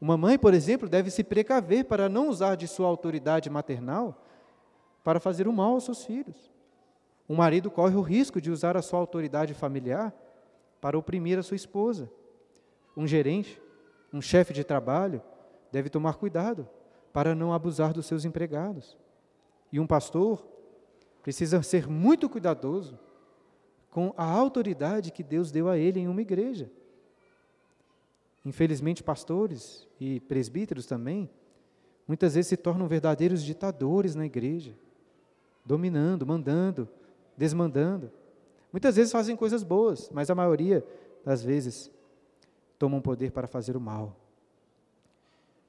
[0.00, 4.22] Uma mãe, por exemplo, deve se precaver para não usar de sua autoridade maternal
[5.02, 6.50] para fazer o mal aos seus filhos.
[7.28, 10.14] Um marido corre o risco de usar a sua autoridade familiar
[10.80, 12.10] para oprimir a sua esposa.
[12.96, 13.60] Um gerente,
[14.12, 15.22] um chefe de trabalho,
[15.72, 16.68] deve tomar cuidado
[17.12, 18.96] para não abusar dos seus empregados.
[19.72, 20.46] E um pastor
[21.22, 22.98] precisa ser muito cuidadoso
[23.90, 26.70] com a autoridade que Deus deu a ele em uma igreja.
[28.46, 31.28] Infelizmente, pastores e presbíteros também,
[32.06, 34.72] muitas vezes se tornam verdadeiros ditadores na igreja,
[35.64, 36.88] dominando, mandando,
[37.36, 38.08] desmandando.
[38.72, 40.86] Muitas vezes fazem coisas boas, mas a maioria
[41.24, 41.90] das vezes
[42.78, 44.14] tomam poder para fazer o mal.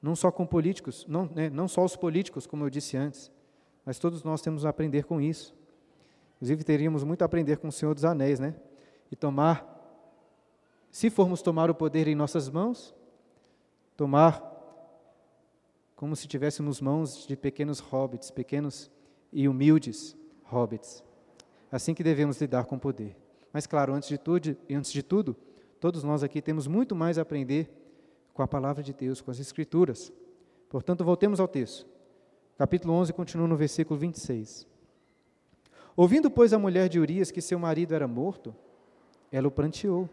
[0.00, 3.28] Não só com políticos, não, né, não só os políticos, como eu disse antes,
[3.84, 5.52] mas todos nós temos a aprender com isso.
[6.36, 8.54] Inclusive, teríamos muito a aprender com o Senhor dos Anéis, né?
[9.10, 9.77] E tomar
[10.98, 12.92] se formos tomar o poder em nossas mãos,
[13.96, 14.42] tomar
[15.94, 18.90] como se tivéssemos mãos de pequenos hobbits, pequenos
[19.32, 21.04] e humildes hobbits.
[21.70, 23.16] Assim que devemos lidar com o poder.
[23.52, 25.36] Mas claro, antes de tudo, antes de tudo,
[25.78, 27.70] todos nós aqui temos muito mais a aprender
[28.34, 30.12] com a palavra de Deus, com as escrituras.
[30.68, 31.86] Portanto, voltemos ao texto.
[32.56, 34.66] Capítulo 11 continua no versículo 26.
[35.94, 38.52] Ouvindo, pois, a mulher de Urias que seu marido era morto,
[39.30, 40.10] ela o pranteou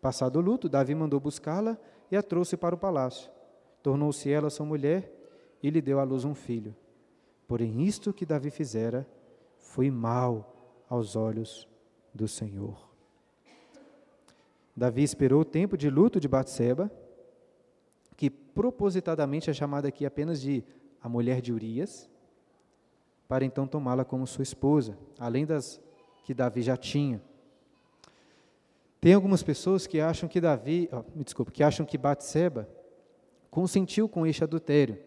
[0.00, 1.78] Passado o luto, Davi mandou buscá-la
[2.10, 3.30] e a trouxe para o palácio.
[3.82, 5.12] Tornou-se ela sua mulher
[5.62, 6.74] e lhe deu à luz um filho.
[7.46, 9.06] Porém, isto que Davi fizera
[9.58, 11.68] foi mal aos olhos
[12.14, 12.88] do Senhor.
[14.74, 16.90] Davi esperou o tempo de luto de Batseba,
[18.16, 20.64] que propositadamente é chamada aqui apenas de
[21.02, 22.08] a mulher de Urias,
[23.28, 25.80] para então tomá-la como sua esposa, além das
[26.24, 27.22] que Davi já tinha.
[29.00, 32.68] Tem algumas pessoas que acham que Davi, oh, me desculpe, que acham que Batseba
[33.50, 34.98] consentiu com este adultério.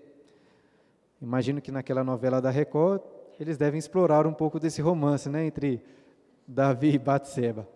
[1.22, 3.02] Imagino que naquela novela da Record,
[3.40, 5.82] eles devem explorar um pouco desse romance, né, entre
[6.48, 7.68] Davi e Batseba.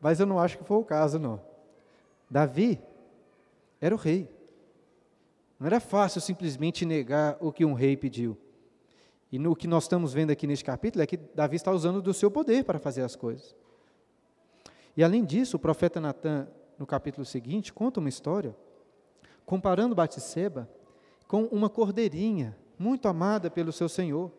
[0.00, 1.40] Mas eu não acho que foi o caso, não.
[2.28, 2.80] Davi
[3.80, 4.28] era o rei.
[5.60, 8.36] Não era fácil simplesmente negar o que um rei pediu.
[9.30, 12.14] E no que nós estamos vendo aqui neste capítulo é que Davi está usando do
[12.14, 13.54] seu poder para fazer as coisas.
[14.96, 18.56] E além disso, o profeta Natan, no capítulo seguinte, conta uma história
[19.44, 20.68] comparando Batseba
[21.28, 24.30] com uma cordeirinha muito amada pelo seu senhor.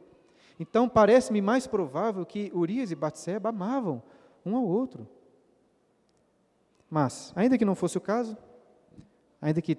[0.59, 4.01] Então, parece-me mais provável que Urias e Batseba amavam
[4.45, 5.07] um ao outro.
[6.89, 8.35] Mas, ainda que não fosse o caso,
[9.41, 9.77] ainda que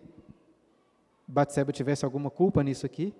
[1.26, 3.12] Batseba tivesse alguma culpa nisso aqui,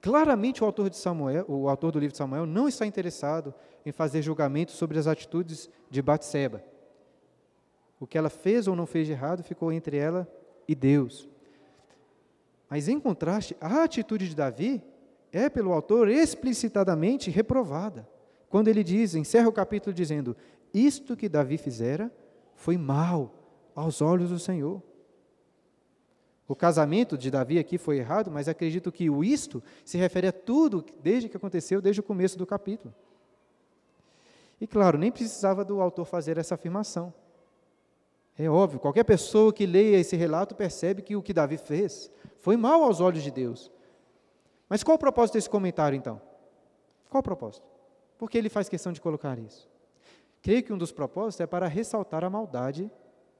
[0.00, 3.92] claramente o autor de Samuel, o autor do livro de Samuel não está interessado em
[3.92, 6.62] fazer julgamento sobre as atitudes de Batseba.
[7.98, 10.28] O que ela fez ou não fez de errado ficou entre ela
[10.68, 11.28] e Deus.
[12.68, 14.82] Mas, em contraste, a atitude de Davi
[15.32, 18.08] é, pelo autor, explicitadamente reprovada.
[18.48, 20.36] Quando ele diz, encerra o capítulo dizendo:
[20.72, 22.10] Isto que Davi fizera
[22.54, 23.34] foi mal
[23.74, 24.82] aos olhos do Senhor.
[26.48, 30.32] O casamento de Davi aqui foi errado, mas acredito que o isto se refere a
[30.32, 32.94] tudo desde que aconteceu, desde o começo do capítulo.
[34.60, 37.12] E claro, nem precisava do autor fazer essa afirmação.
[38.38, 42.56] É óbvio, qualquer pessoa que leia esse relato percebe que o que Davi fez foi
[42.56, 43.70] mal aos olhos de Deus.
[44.68, 46.20] Mas qual o propósito desse comentário, então?
[47.08, 47.66] Qual o propósito?
[48.18, 49.68] Por que ele faz questão de colocar isso?
[50.42, 52.90] Creio que um dos propósitos é para ressaltar a maldade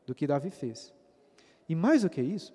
[0.06, 0.94] do que Davi fez.
[1.68, 2.54] E mais do que isso,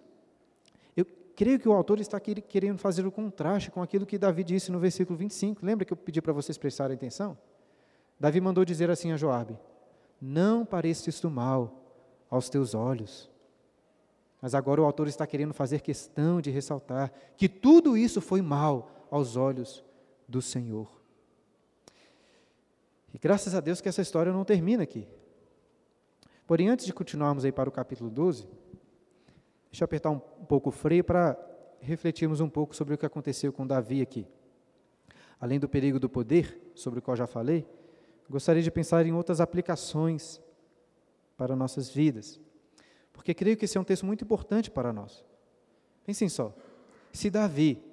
[0.98, 4.72] eu creio que o autor está querendo fazer o contraste com aquilo que Davi disse
[4.72, 5.64] no versículo 25.
[5.64, 7.38] Lembra que eu pedi para vocês prestarem atenção?
[8.20, 9.58] Davi mandou dizer assim a Joabe:
[10.20, 11.81] Não pareça isto mal
[12.32, 13.30] aos teus olhos.
[14.42, 18.90] Mas agora o autor está querendo fazer questão de ressaltar que tudo isso foi mal
[19.12, 19.84] aos olhos
[20.28, 20.90] do Senhor.
[23.14, 25.08] E graças a Deus que essa história não termina aqui.
[26.48, 28.48] Porém, antes de continuarmos aí para o capítulo 12,
[29.70, 31.38] deixa eu apertar um, pouco o freio para
[31.80, 34.26] refletirmos um pouco sobre o que aconteceu com Davi aqui.
[35.40, 37.68] Além do perigo do poder, sobre o qual já falei,
[38.30, 40.42] gostaria de pensar em outras aplicações
[41.42, 42.40] para nossas vidas.
[43.12, 45.26] Porque creio que esse é um texto muito importante para nós.
[46.06, 46.54] Pensem só.
[47.12, 47.84] Se Davi,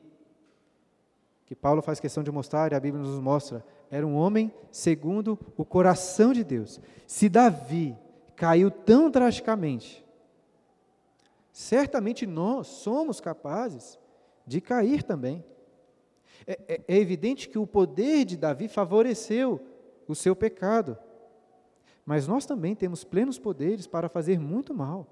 [1.47, 5.39] que Paulo faz questão de mostrar e a Bíblia nos mostra, era um homem segundo
[5.57, 6.79] o coração de Deus.
[7.07, 7.97] Se Davi
[8.37, 10.05] caiu tão drasticamente,
[11.51, 13.99] certamente nós somos capazes
[14.47, 15.43] de cair também.
[16.47, 19.59] É, é, é evidente que o poder de Davi favoreceu
[20.07, 20.99] o seu pecado.
[22.09, 25.07] Mas nós também temos plenos poderes para fazer muito mal,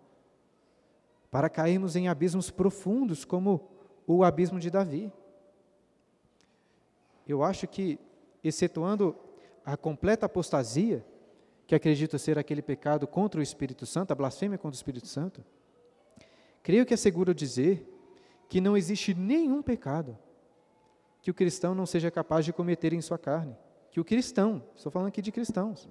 [1.31, 3.69] para cairmos em abismos profundos, como
[4.07, 5.13] o abismo de Davi.
[7.29, 8.01] Eu acho que,
[8.43, 9.15] excetuando
[9.63, 11.05] a completa apostasia,
[11.67, 15.45] que acredito ser aquele pecado contra o Espírito Santo, a blasfêmia contra o Espírito Santo,
[16.63, 17.87] creio que é seguro dizer
[18.49, 20.17] que não existe nenhum pecado
[21.21, 23.55] que o cristão não seja capaz de cometer em sua carne.
[23.91, 25.91] Que o cristão, estou falando aqui de cristãos,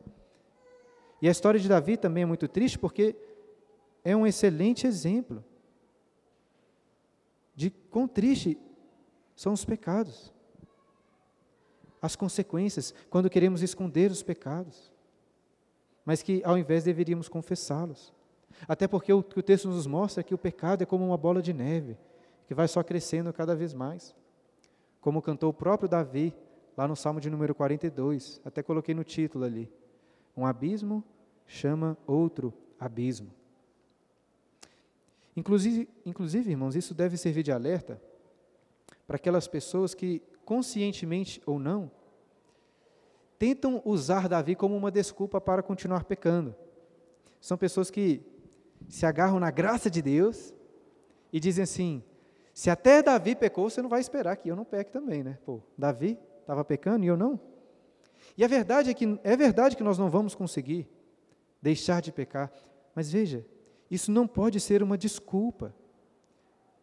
[1.25, 3.15] E a história de Davi também é muito triste porque
[4.03, 5.43] é um excelente exemplo
[7.55, 8.59] de quão triste
[9.35, 10.31] são os pecados.
[11.99, 14.93] As consequências quando queremos esconder os pecados,
[16.05, 18.13] mas que ao invés deveríamos confessá-los.
[18.67, 21.17] Até porque o que o texto nos mostra é que o pecado é como uma
[21.17, 21.97] bola de neve,
[22.45, 24.15] que vai só crescendo cada vez mais.
[25.01, 26.35] Como cantou o próprio Davi,
[26.77, 29.73] lá no Salmo de número 42, até coloquei no título ali.
[30.37, 31.03] Um abismo
[31.47, 33.31] chama outro abismo.
[35.35, 38.01] Inclusive, inclusive, irmãos, isso deve servir de alerta
[39.05, 41.91] para aquelas pessoas que, conscientemente ou não,
[43.37, 46.55] tentam usar Davi como uma desculpa para continuar pecando.
[47.41, 48.21] São pessoas que
[48.87, 50.53] se agarram na graça de Deus
[51.31, 52.03] e dizem assim:
[52.53, 55.37] se até Davi pecou, você não vai esperar que eu não peque também, né?
[55.45, 57.39] Pô, Davi estava pecando e eu não.
[58.37, 60.87] E a verdade é que é verdade que nós não vamos conseguir
[61.65, 62.51] deixar de pecar,
[62.93, 63.43] mas veja,
[63.89, 65.73] isso não pode ser uma desculpa.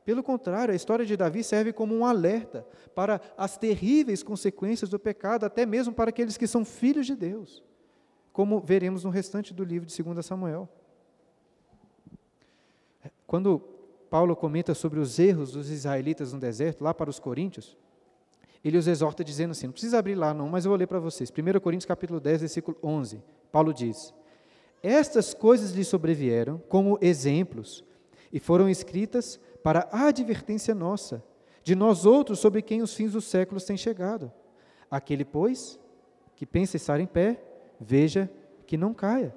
[0.05, 4.99] Pelo contrário, a história de Davi serve como um alerta para as terríveis consequências do
[4.99, 7.63] pecado, até mesmo para aqueles que são filhos de Deus,
[8.33, 10.69] como veremos no restante do livro de 2 Samuel.
[13.25, 13.61] Quando
[14.11, 17.77] Paulo comenta sobre os erros dos israelitas no deserto, lá para os coríntios,
[18.65, 20.99] ele os exorta dizendo assim, não precisa abrir lá não, mas eu vou ler para
[20.99, 21.31] vocês.
[21.31, 23.23] 1 Coríntios capítulo 10, versículo 11.
[23.53, 24.13] Paulo diz:
[24.83, 27.85] Estas coisas lhe sobrevieram como exemplos
[28.33, 31.23] e foram escritas para advertência nossa,
[31.63, 34.33] de nós outros sobre quem os fins dos séculos têm chegado.
[34.91, 35.79] Aquele, pois,
[36.35, 37.41] que pensa estar em pé,
[37.81, 38.29] veja
[38.67, 39.33] que não caia.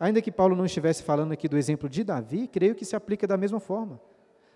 [0.00, 3.26] Ainda que Paulo não estivesse falando aqui do exemplo de Davi, creio que se aplica
[3.26, 4.00] da mesma forma.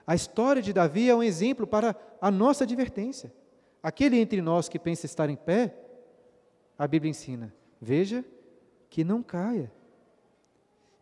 [0.04, 3.32] A história de Davi é um exemplo para a nossa advertência.
[3.80, 5.74] Aquele entre nós que pensa estar em pé,
[6.76, 8.24] a Bíblia ensina, veja
[8.93, 9.72] que não caia.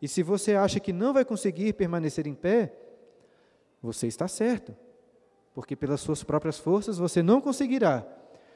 [0.01, 2.73] E se você acha que não vai conseguir permanecer em pé,
[3.83, 4.77] você está certo,
[5.53, 8.07] porque pelas suas próprias forças você não conseguirá.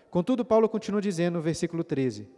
[0.08, 2.28] Contudo, Paulo continua dizendo no versículo 13: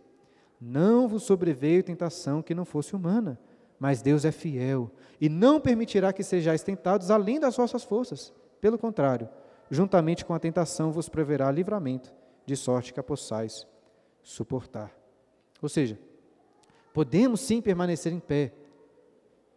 [0.59, 3.39] não vos sobreveio tentação que não fosse humana,
[3.79, 4.91] mas Deus é fiel
[5.21, 8.33] e não permitirá que sejais tentados além das vossas forças.
[8.59, 9.29] Pelo contrário,
[9.71, 12.15] juntamente com a tentação vos proverá livramento,
[12.47, 13.67] de sorte que a possais
[14.23, 14.91] suportar.
[15.61, 15.99] Ou seja,
[16.97, 18.55] podemos sim permanecer em pé.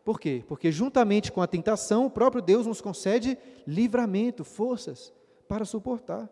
[0.03, 0.43] Por quê?
[0.45, 5.13] Porque juntamente com a tentação, o próprio Deus nos concede livramento, forças
[5.47, 6.29] para suportar.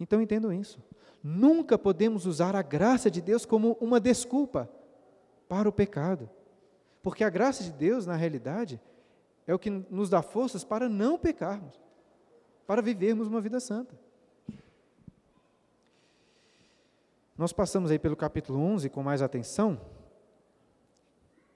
[0.00, 0.82] Então entendam isso.
[1.22, 4.68] Nunca podemos usar a graça de Deus como uma desculpa
[5.48, 6.28] para o pecado.
[7.00, 8.80] Porque a graça de Deus, na realidade,
[9.46, 11.80] é o que nos dá forças para não pecarmos,
[12.66, 13.96] para vivermos uma vida santa.
[17.36, 19.80] Nós passamos aí pelo capítulo 11 com mais atenção,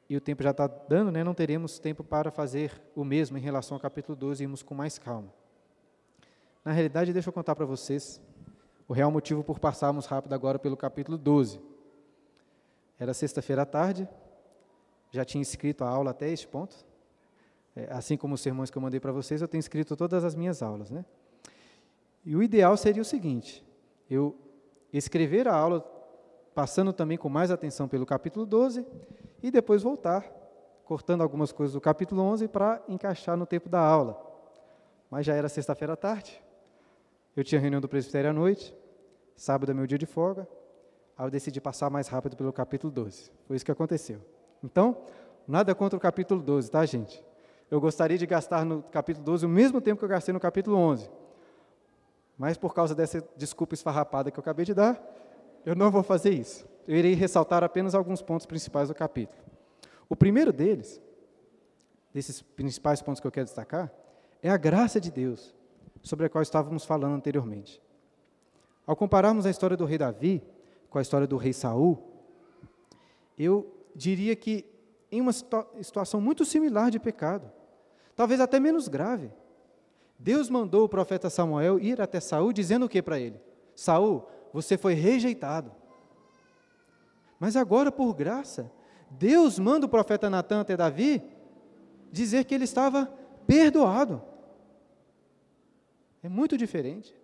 [0.08, 1.24] e o tempo já está dando, né?
[1.24, 4.74] não teremos tempo para fazer o mesmo em relação ao capítulo 12 e irmos com
[4.74, 5.32] mais calma.
[6.64, 8.20] Na realidade, deixa eu contar para vocês
[8.88, 11.60] o real motivo por passarmos rápido agora pelo capítulo 12.
[12.98, 14.08] Era sexta-feira à tarde,
[15.10, 16.76] já tinha escrito a aula até este ponto.
[17.74, 20.34] É, assim como os sermões que eu mandei para vocês, eu tenho escrito todas as
[20.34, 20.90] minhas aulas.
[20.90, 21.04] Né?
[22.24, 23.64] E o ideal seria o seguinte:
[24.08, 24.36] eu
[24.99, 25.80] escrever a aula,
[26.55, 28.86] passando também com mais atenção pelo capítulo 12,
[29.42, 30.24] e depois voltar,
[30.84, 34.22] cortando algumas coisas do capítulo 11 para encaixar no tempo da aula.
[35.11, 36.42] Mas já era sexta-feira à tarde,
[37.36, 38.74] eu tinha reunião do presbitério à noite,
[39.36, 40.49] sábado é meu dia de folga,
[41.16, 43.30] aí eu decidi passar mais rápido pelo capítulo 12.
[43.47, 44.20] Foi isso que aconteceu.
[44.64, 44.97] Então,
[45.47, 47.22] nada contra o capítulo 12, tá, gente?
[47.70, 50.76] Eu gostaria de gastar no capítulo 12 o mesmo tempo que eu gastei no capítulo
[50.76, 51.11] 11.
[52.39, 55.01] Mas por causa dessa desculpa esfarrapada que eu acabei de dar,
[55.64, 56.66] eu não vou fazer isso.
[56.87, 59.43] Eu irei ressaltar apenas alguns pontos principais do capítulo.
[60.09, 61.01] O primeiro deles,
[62.12, 63.93] desses principais pontos que eu quero destacar,
[64.43, 65.55] é a graça de Deus
[66.03, 67.82] sobre a qual estávamos falando anteriormente.
[68.87, 70.43] Ao compararmos a história do rei Davi
[70.89, 71.99] com a história do rei Saul,
[73.37, 74.64] eu diria que
[75.11, 77.51] em uma situação muito similar de pecado,
[78.14, 79.30] talvez até menos grave,
[80.18, 83.40] Deus mandou o profeta Samuel ir até Saul dizendo o que para ele?
[83.74, 85.72] Saul, você foi rejeitado.
[87.38, 88.72] Mas agora, por graça,
[89.10, 91.22] Deus manda o profeta Natan até Davi
[92.10, 93.06] dizer que ele estava
[93.46, 94.22] perdoado.
[96.22, 97.14] É muito diferente.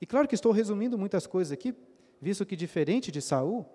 [0.00, 1.74] E claro que estou resumindo muitas coisas aqui,
[2.20, 3.66] visto que diferente de Saul,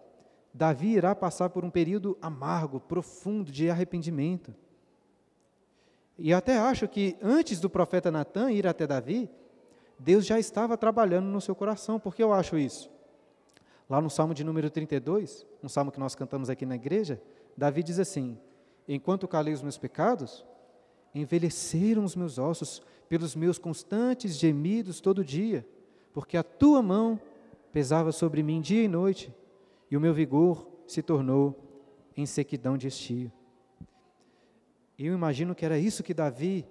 [0.54, 4.56] Davi irá passar por um período amargo, profundo de arrependimento.
[6.18, 9.30] E até acho que antes do profeta Natan ir até Davi,
[9.98, 12.00] Deus já estava trabalhando no seu coração.
[12.00, 12.92] Por que eu acho isso?
[13.90, 17.22] Lá no Salmo de número 32, um salmo que nós cantamos aqui na igreja,
[17.56, 18.38] Davi diz assim:
[18.88, 20.46] Enquanto calei os meus pecados,
[21.14, 25.66] envelheceram os meus ossos pelos meus constantes gemidos todo dia,
[26.14, 27.20] porque a tua mão
[27.72, 29.34] pesava sobre mim dia e noite,
[29.90, 31.56] e o meu vigor se tornou
[32.16, 33.32] em sequidão de estio.
[34.98, 36.66] Eu imagino que era isso que Davi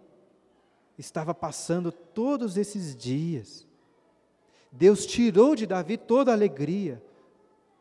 [0.97, 3.67] estava passando todos esses dias.
[4.71, 7.03] Deus tirou de Davi toda a alegria,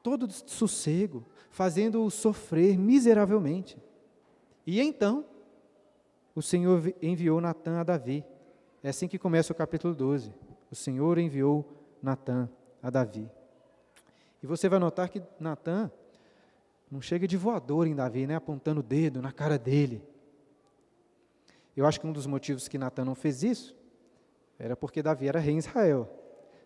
[0.04, 3.78] todo o sossego, fazendo-o sofrer miseravelmente.
[4.66, 5.26] E então,
[6.36, 8.26] o Senhor enviou Natã a Davi.
[8.84, 10.34] É assim que começa o capítulo 12.
[10.72, 11.66] O Senhor enviou
[12.02, 12.50] Natã
[12.82, 13.30] a Davi.
[14.42, 15.92] E você vai notar que Natã
[16.89, 20.02] não chega de voador em Davi, né, apontando o dedo na cara dele.
[21.76, 23.76] Eu acho que um dos motivos que Natan não fez isso
[24.59, 26.07] era porque Davi era rei em Israel.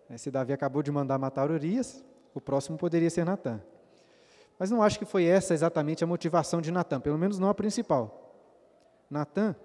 [0.10, 2.04] Né, se Davi acabou de mandar matar Urias,
[2.34, 3.62] o próximo poderia ser Natan.
[4.58, 7.54] Mas não acho que foi essa exatamente a motivação de Natan, pelo menos não a
[7.54, 8.34] principal.
[9.10, 9.56] Natan,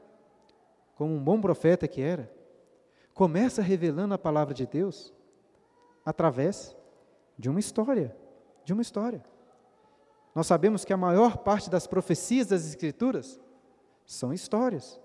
[0.96, 2.30] como um bom profeta que era,
[3.14, 5.12] começa revelando a palavra de Deus
[6.04, 6.76] através
[7.38, 8.14] de uma história,
[8.64, 9.24] de uma história.
[10.34, 13.40] Nós sabemos que a maior parte das profecias das Escrituras
[14.04, 15.00] são histórias.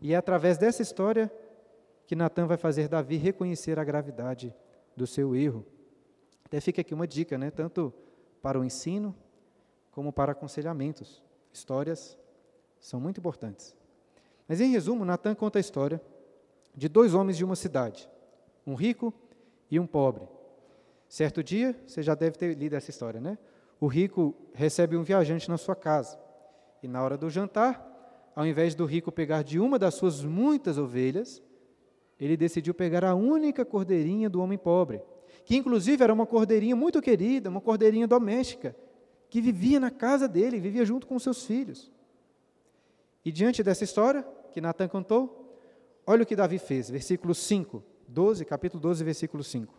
[0.00, 1.32] E é através dessa história
[2.06, 4.54] que Natan vai fazer Davi reconhecer a gravidade
[4.96, 5.64] do seu erro.
[6.44, 7.50] Até fica aqui uma dica, né?
[7.50, 7.92] tanto
[8.40, 9.14] para o ensino
[9.90, 11.22] como para aconselhamentos.
[11.52, 12.16] Histórias
[12.80, 13.76] são muito importantes.
[14.46, 16.00] Mas, em resumo, Natan conta a história
[16.74, 18.08] de dois homens de uma cidade,
[18.66, 19.12] um rico
[19.70, 20.26] e um pobre.
[21.08, 23.36] Certo dia, você já deve ter lido essa história, né?
[23.80, 26.18] O rico recebe um viajante na sua casa.
[26.82, 27.87] E na hora do jantar,
[28.38, 31.42] ao invés do rico pegar de uma das suas muitas ovelhas,
[32.20, 35.02] ele decidiu pegar a única cordeirinha do homem pobre,
[35.44, 38.76] que inclusive era uma cordeirinha muito querida, uma cordeirinha doméstica,
[39.28, 41.90] que vivia na casa dele, vivia junto com seus filhos.
[43.24, 45.52] E diante dessa história que Natan contou,
[46.06, 49.74] olha o que Davi fez, versículo 5, 12, capítulo 12, versículo 5.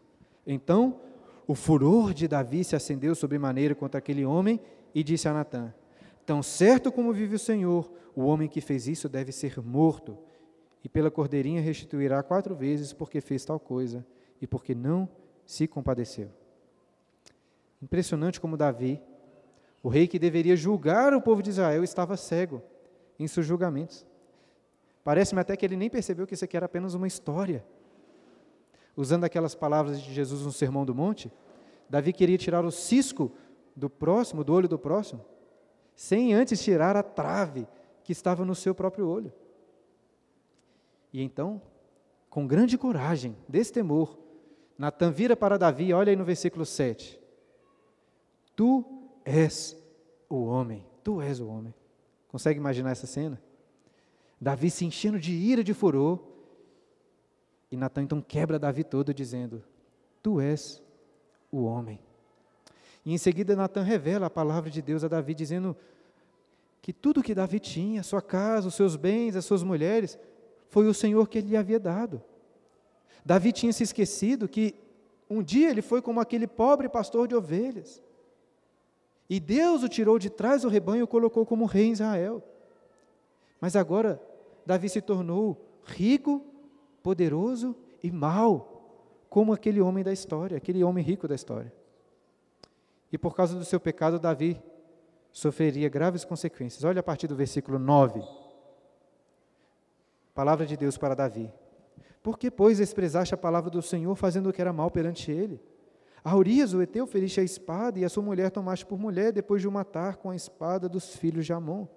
[0.45, 0.99] Então,
[1.47, 4.59] o furor de Davi se acendeu sobremaneira contra aquele homem
[4.93, 5.73] e disse a Natã:
[6.29, 10.15] Tão certo como vive o Senhor, o homem que fez isso deve ser morto,
[10.83, 14.05] e pela cordeirinha restituirá quatro vezes porque fez tal coisa
[14.39, 15.09] e porque não
[15.43, 16.29] se compadeceu.
[17.81, 19.01] Impressionante como Davi,
[19.81, 22.61] o rei que deveria julgar o povo de Israel, estava cego
[23.17, 24.05] em seus julgamentos.
[25.03, 27.65] Parece-me até que ele nem percebeu que isso aqui era apenas uma história.
[28.95, 31.31] Usando aquelas palavras de Jesus no Sermão do Monte,
[31.89, 33.31] Davi queria tirar o cisco
[33.75, 35.25] do próximo, do olho do próximo,
[35.99, 37.67] sem antes tirar a trave
[38.05, 39.33] que estava no seu próprio olho.
[41.11, 41.61] E então,
[42.29, 44.17] com grande coragem, destemor,
[44.77, 47.19] Natan vira para Davi, olha aí no versículo 7.
[48.55, 48.85] Tu
[49.25, 49.77] és
[50.29, 51.75] o homem, tu és o homem.
[52.29, 53.41] Consegue imaginar essa cena?
[54.39, 56.17] Davi se enchendo de ira, de furor,
[57.69, 59.61] e Natan então quebra Davi todo, dizendo:
[60.23, 60.81] Tu és
[61.51, 61.99] o homem.
[63.05, 65.75] E em seguida Natan revela a palavra de Deus a Davi, dizendo
[66.81, 70.17] que tudo que Davi tinha, sua casa, os seus bens, as suas mulheres,
[70.69, 72.21] foi o Senhor que ele lhe havia dado.
[73.25, 74.75] Davi tinha se esquecido que
[75.29, 78.01] um dia ele foi como aquele pobre pastor de ovelhas.
[79.29, 82.43] E Deus o tirou de trás do rebanho e o colocou como rei em Israel.
[83.61, 84.19] Mas agora,
[84.65, 86.43] Davi se tornou rico,
[87.03, 91.71] poderoso e mau, como aquele homem da história, aquele homem rico da história.
[93.11, 94.61] E por causa do seu pecado, Davi
[95.31, 96.83] sofreria graves consequências.
[96.83, 98.21] Olha a partir do versículo 9.
[100.33, 101.51] Palavra de Deus para Davi.
[102.21, 105.61] Por que, pois, desprezaste a palavra do Senhor, fazendo o que era mal perante ele?
[106.23, 109.61] A Urias, o Eteu, feriste a espada, e a sua mulher tomaste por mulher, depois
[109.61, 111.87] de o matar com a espada dos filhos de Amon.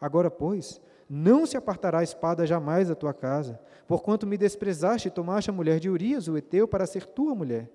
[0.00, 5.10] Agora, pois, não se apartará a espada jamais da tua casa, porquanto me desprezaste e
[5.10, 7.70] tomaste a mulher de Urias, o Eteu, para ser tua mulher.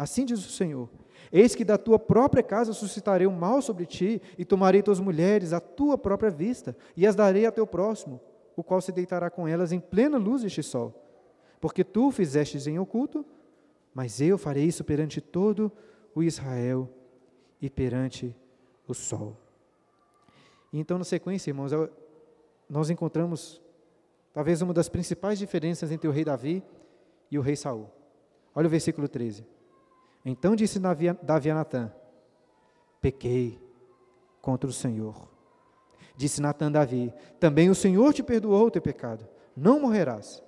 [0.00, 0.88] Assim diz o Senhor:
[1.30, 5.52] Eis que da tua própria casa suscitarei o mal sobre ti, e tomarei tuas mulheres
[5.52, 8.18] à tua própria vista, e as darei a teu próximo,
[8.56, 10.94] o qual se deitará com elas em plena luz deste sol.
[11.60, 13.26] Porque tu fizestes em oculto,
[13.92, 15.70] mas eu farei isso perante todo
[16.14, 16.88] o Israel
[17.60, 18.34] e perante
[18.88, 19.36] o sol.
[20.72, 21.72] E então, na sequência, irmãos,
[22.70, 23.60] nós encontramos
[24.32, 26.62] talvez uma das principais diferenças entre o rei Davi
[27.30, 27.90] e o rei Saul.
[28.54, 29.59] Olha o versículo 13.
[30.24, 31.92] Então disse Davi a Natã:
[33.00, 33.60] Pequei
[34.40, 35.28] contra o Senhor.
[36.16, 40.42] Disse Natã Davi: Também o Senhor te perdoou o teu pecado, não morrerás.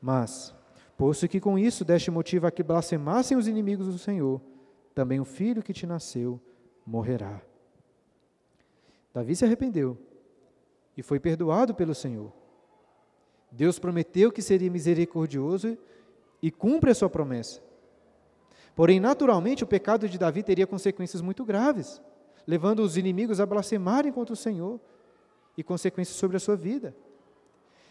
[0.00, 0.54] Mas,
[0.96, 4.40] posto que com isso deste motivo a que blasfemassem os inimigos do Senhor,
[4.94, 6.40] também o filho que te nasceu
[6.84, 7.40] morrerá.
[9.12, 9.96] Davi se arrependeu
[10.96, 12.32] e foi perdoado pelo Senhor.
[13.50, 15.78] Deus prometeu que seria misericordioso
[16.42, 17.62] e cumpre a sua promessa.
[18.76, 22.00] Porém, naturalmente, o pecado de Davi teria consequências muito graves,
[22.46, 24.78] levando os inimigos a blasphemarem contra o Senhor
[25.56, 26.94] e consequências sobre a sua vida.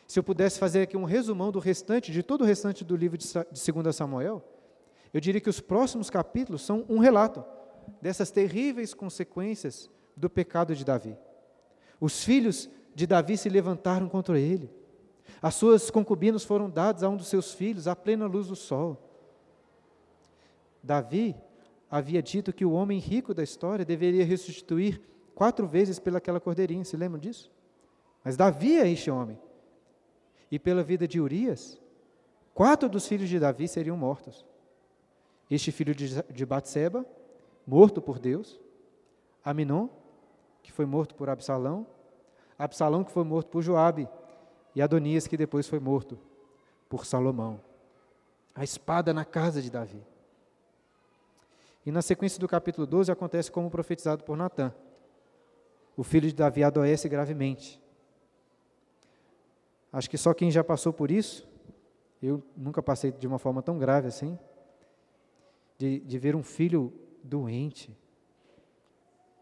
[0.06, 3.18] Se eu pudesse fazer aqui um resumão do restante, de todo o restante do livro
[3.18, 4.44] de 2 Samuel,
[5.12, 7.44] eu diria que os próximos capítulos são um relato
[8.00, 11.18] dessas terríveis consequências do pecado de Davi.
[12.00, 14.70] Os filhos de Davi se levantaram contra ele.
[15.42, 19.02] As suas concubinas foram dadas a um dos seus filhos à plena luz do sol.
[20.86, 21.36] Davi
[21.90, 25.02] havia dito que o homem rico da história deveria restituir
[25.34, 27.52] quatro vezes pelaquela cordeirinha, se lembram disso?
[28.24, 29.40] Mas Davi é este homem.
[30.52, 31.82] E pela vida de Urias,
[32.54, 34.46] quatro dos filhos de Davi seriam mortos.
[35.50, 37.06] Este filho de Batseba,
[37.66, 38.60] morto por Deus,
[39.44, 39.90] Aminon,
[40.62, 41.88] que foi morto por Absalão,
[42.58, 44.08] Absalão que foi morto por Joabe,
[44.76, 46.20] e Adonias que depois foi morto
[46.88, 47.60] por Salomão.
[48.54, 50.02] A espada na casa de Davi.
[51.86, 54.74] E na sequência do capítulo 12 acontece como profetizado por Natã.
[55.96, 57.82] O filho de Davi adoece gravemente.
[59.94, 61.48] Acho que só quem já passou por isso,
[62.22, 64.38] eu nunca passei de uma forma tão grave assim,
[65.78, 66.92] de, de ver um filho
[67.24, 67.96] doente,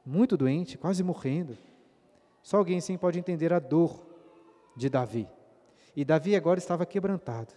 [0.06, 1.58] muito doente, quase morrendo.
[2.42, 4.06] Só alguém sim pode entender a dor
[4.76, 5.28] de Davi.
[5.96, 7.54] E Davi agora estava quebrantado.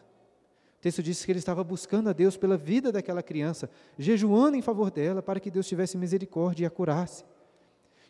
[0.78, 3.68] O texto diz que ele estava buscando a Deus pela vida daquela criança,
[3.98, 7.24] jejuando em favor dela para que Deus tivesse misericórdia e a curasse.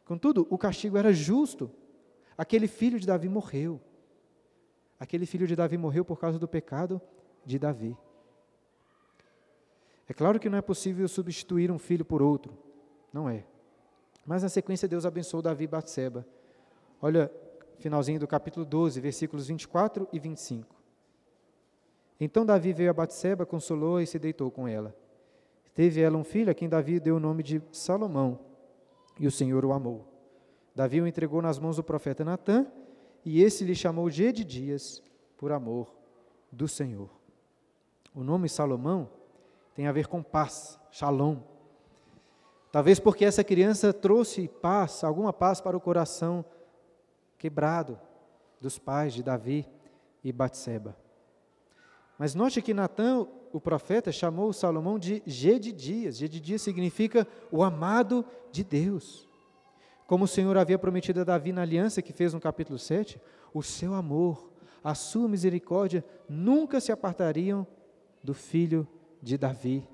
[0.05, 1.71] Contudo, o castigo era justo.
[2.37, 3.81] Aquele filho de Davi morreu.
[4.99, 7.01] Aquele filho de Davi morreu por causa do pecado
[7.45, 7.97] de Davi.
[10.09, 12.57] É claro que não é possível substituir um filho por outro.
[13.13, 13.45] Não é.
[14.25, 16.27] Mas na sequência Deus abençoou Davi e Batseba.
[17.01, 17.31] Olha,
[17.79, 20.76] finalzinho do capítulo 12, versículos 24 e 25.
[22.19, 24.95] Então Davi veio a Batseba, consolou e se deitou com ela.
[25.75, 28.39] Teve ela um filho a quem Davi deu o nome de Salomão,
[29.21, 30.07] e o Senhor o amou.
[30.75, 32.67] Davi o entregou nas mãos do profeta Natã,
[33.25, 35.03] e esse lhe chamou Dias
[35.37, 35.95] por amor
[36.51, 37.11] do Senhor.
[38.15, 39.11] O nome Salomão
[39.75, 41.37] tem a ver com paz, shalom.
[42.73, 46.45] Talvez porque essa criança trouxe paz, alguma paz para o coração
[47.37, 47.99] quebrado
[48.61, 49.69] dos pais de Davi
[50.25, 50.97] e Batseba.
[52.19, 56.17] Mas note que Natã, o profeta, chamou Salomão de Gedidias.
[56.17, 59.29] Gedidias significa o amado de Deus.
[60.07, 63.21] Como o Senhor havia prometido a Davi na aliança que fez no capítulo 7,
[63.53, 64.51] o seu amor,
[64.83, 67.67] a sua misericórdia nunca se apartariam
[68.23, 68.87] do filho
[69.21, 69.87] de Davi.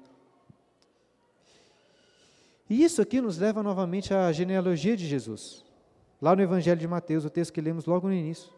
[2.68, 5.64] E isso aqui nos leva novamente à genealogia de Jesus.
[6.20, 8.52] Lá no Evangelho de Mateus, o texto que lemos logo no início,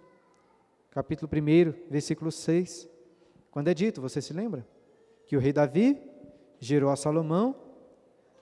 [0.90, 2.88] capítulo 1, versículo 6,
[3.54, 4.66] quando é dito, você se lembra?
[5.28, 5.96] Que o rei Davi
[6.58, 7.54] gerou a Salomão,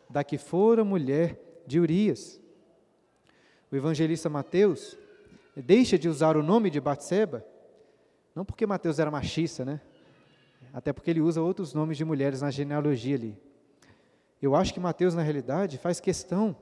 [0.09, 2.41] da que fora mulher de Urias.
[3.71, 4.97] O evangelista Mateus
[5.55, 7.45] deixa de usar o nome de Batseba,
[8.35, 9.83] não porque Mateus era machista, né?
[10.73, 13.37] Até porque ele usa outros nomes de mulheres na genealogia ali.
[14.41, 16.57] Eu acho que Mateus, na realidade, faz questão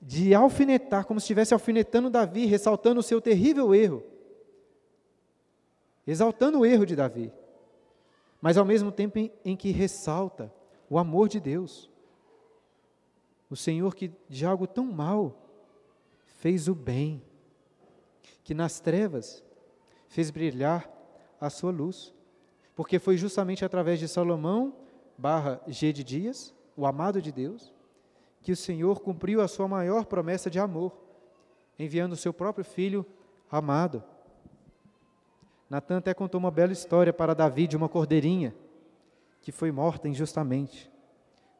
[0.00, 4.00] de alfinetar, como se estivesse alfinetando Davi, ressaltando o seu terrível erro,
[6.06, 7.32] exaltando o erro de Davi,
[8.40, 10.52] mas ao mesmo tempo em, em que ressalta
[10.88, 11.90] o amor de Deus.
[13.48, 15.36] O Senhor que de algo tão mal
[16.38, 17.22] fez o bem,
[18.42, 19.44] que nas trevas
[20.08, 20.90] fez brilhar
[21.40, 22.14] a sua luz,
[22.74, 24.74] porque foi justamente através de Salomão
[25.18, 27.74] barra G de Dias, o amado de Deus,
[28.40, 30.92] que o Senhor cumpriu a sua maior promessa de amor,
[31.78, 33.04] enviando o seu próprio filho
[33.50, 34.02] amado.
[35.70, 38.52] Natan até contou uma bela história para Davi de uma cordeirinha
[39.40, 40.90] que foi morta injustamente.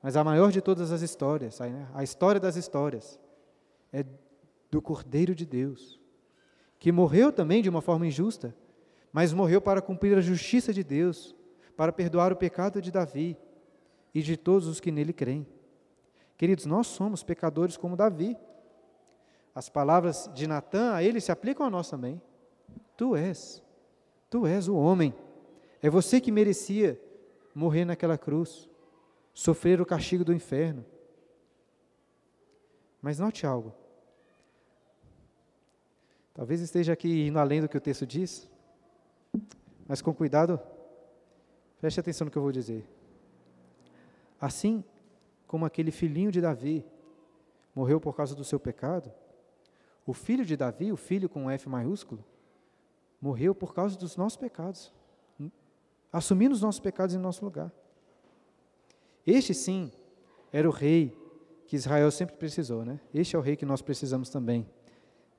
[0.02, 1.60] Mas a maior de todas as histórias,
[1.94, 3.20] a história das histórias,
[3.92, 4.04] é
[4.68, 6.00] do Cordeiro de Deus,
[6.78, 8.54] que morreu também de uma forma injusta,
[9.12, 11.34] mas morreu para cumprir a justiça de Deus,
[11.76, 13.36] para perdoar o pecado de Davi
[14.12, 15.46] e de todos os que nele creem.
[16.36, 18.36] Queridos, nós somos pecadores como Davi.
[19.54, 22.20] As palavras de Natã a ele se aplicam a nós também.
[22.96, 23.62] Tu és,
[24.30, 25.12] tu és o homem.
[25.82, 26.98] É você que merecia
[27.54, 28.70] morrer naquela cruz,
[29.34, 30.84] sofrer o castigo do inferno.
[33.02, 33.74] Mas note algo.
[36.32, 38.48] Talvez esteja aqui indo além do que o texto diz,
[39.86, 40.60] mas com cuidado,
[41.80, 42.86] preste atenção no que eu vou dizer.
[44.40, 44.84] Assim
[45.46, 46.84] como aquele filhinho de Davi
[47.74, 49.12] morreu por causa do seu pecado,
[50.06, 52.24] o filho de Davi, o filho com F maiúsculo,
[53.20, 54.92] morreu por causa dos nossos pecados,
[56.12, 57.70] assumindo os nossos pecados em nosso lugar.
[59.26, 59.92] Este sim
[60.52, 61.16] era o rei
[61.66, 62.98] que Israel sempre precisou, né?
[63.14, 64.66] Este é o rei que nós precisamos também.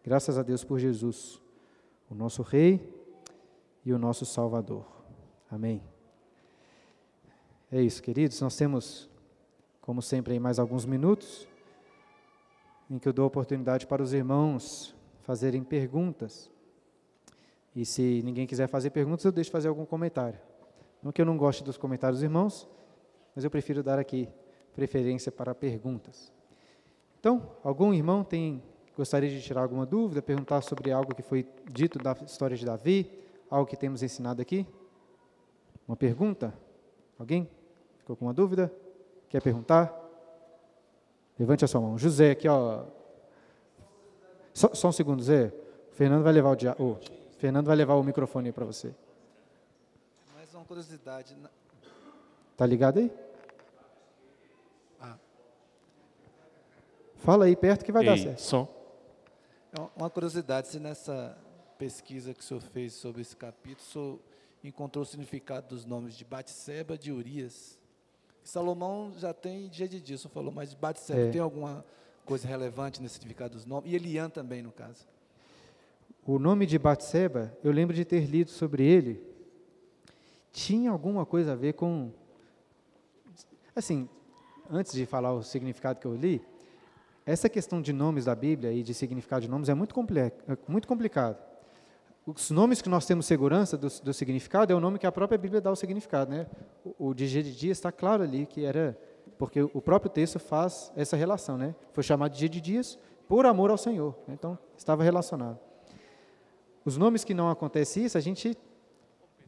[0.03, 1.41] Graças a Deus por Jesus,
[2.09, 2.87] o nosso rei
[3.85, 4.85] e o nosso salvador.
[5.49, 5.83] Amém.
[7.71, 8.39] É isso, queridos.
[8.41, 9.09] Nós temos,
[9.81, 11.47] como sempre, mais alguns minutos
[12.89, 16.50] em que eu dou oportunidade para os irmãos fazerem perguntas.
[17.75, 20.39] E se ninguém quiser fazer perguntas, eu deixo fazer algum comentário.
[21.01, 22.67] Não que eu não goste dos comentários dos irmãos,
[23.35, 24.27] mas eu prefiro dar aqui
[24.73, 26.31] preferência para perguntas.
[27.19, 28.61] Então, algum irmão tem
[28.95, 33.09] gostaria de tirar alguma dúvida, perguntar sobre algo que foi dito da história de Davi,
[33.49, 34.67] algo que temos ensinado aqui?
[35.87, 36.53] Uma pergunta?
[37.17, 37.49] Alguém
[37.97, 38.71] ficou com uma dúvida?
[39.29, 39.97] Quer perguntar?
[41.39, 41.97] Levante a sua mão.
[41.97, 42.83] José, aqui, ó.
[44.53, 45.53] Só, só um segundo, Zé.
[45.91, 48.93] O Fernando vai levar o, oh, Fernando vai levar o microfone para você.
[50.35, 51.35] Mais uma curiosidade.
[52.55, 53.11] Tá ligado aí?
[57.15, 58.41] Fala aí perto que vai Ei, dar certo.
[58.41, 58.67] Som.
[59.73, 61.35] É uma curiosidade, se nessa
[61.79, 64.19] pesquisa que o senhor fez sobre esse capítulo, o senhor
[64.63, 67.79] encontrou o significado dos nomes de Batseba, de Urias.
[68.43, 71.31] Salomão já tem dia de dia, o senhor falou, mas de Batseba, É.
[71.31, 71.83] tem alguma
[72.23, 73.91] coisa relevante nesse significado dos nomes?
[73.91, 75.07] E Eliã também, no caso.
[76.25, 79.21] O nome de Batseba, eu lembro de ter lido sobre ele,
[80.51, 82.11] tinha alguma coisa a ver com.
[83.75, 84.07] Assim,
[84.69, 86.41] antes de falar o significado que eu li,
[87.25, 89.95] essa questão de nomes da Bíblia e de significado de nomes é muito,
[90.47, 91.37] é muito complicado.
[92.23, 95.39] Os nomes que nós temos segurança do, do significado é o nome que a própria
[95.39, 96.29] Bíblia dá o significado.
[96.29, 96.45] Né?
[96.85, 98.97] O, o de dia de dia está claro ali que era.
[99.39, 101.57] Porque o próprio texto faz essa relação.
[101.57, 101.73] Né?
[101.93, 104.15] Foi chamado de dia de dias por amor ao Senhor.
[104.27, 104.35] né?
[104.37, 105.70] Então, estava relacionado.
[106.83, 108.57] Os nomes que não acontece isso, a gente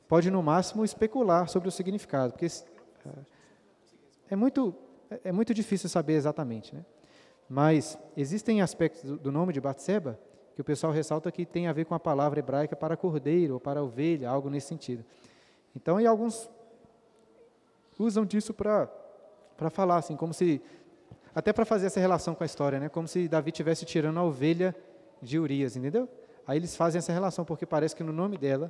[0.08, 3.10] pode no máximo especular sobre o significado, porque é,
[4.32, 4.76] é muito
[5.24, 6.84] é muito difícil saber exatamente, né?
[7.50, 10.20] Mas existem aspectos do, nome de Batseba
[10.56, 13.60] que o pessoal ressalta que tem a ver com a palavra hebraica para cordeiro ou
[13.60, 15.04] para ovelha, algo nesse sentido.
[15.76, 16.50] Então, e alguns
[18.00, 18.90] usam disso para
[19.56, 20.62] para falar assim, como se
[21.36, 22.90] até para fazer essa relação com a história, né?
[22.90, 24.76] Como se Davi tivesse tirando a ovelha
[25.22, 26.10] de Urias, entendeu?
[26.46, 28.70] Aí eles fazem essa relação porque parece que no nome dela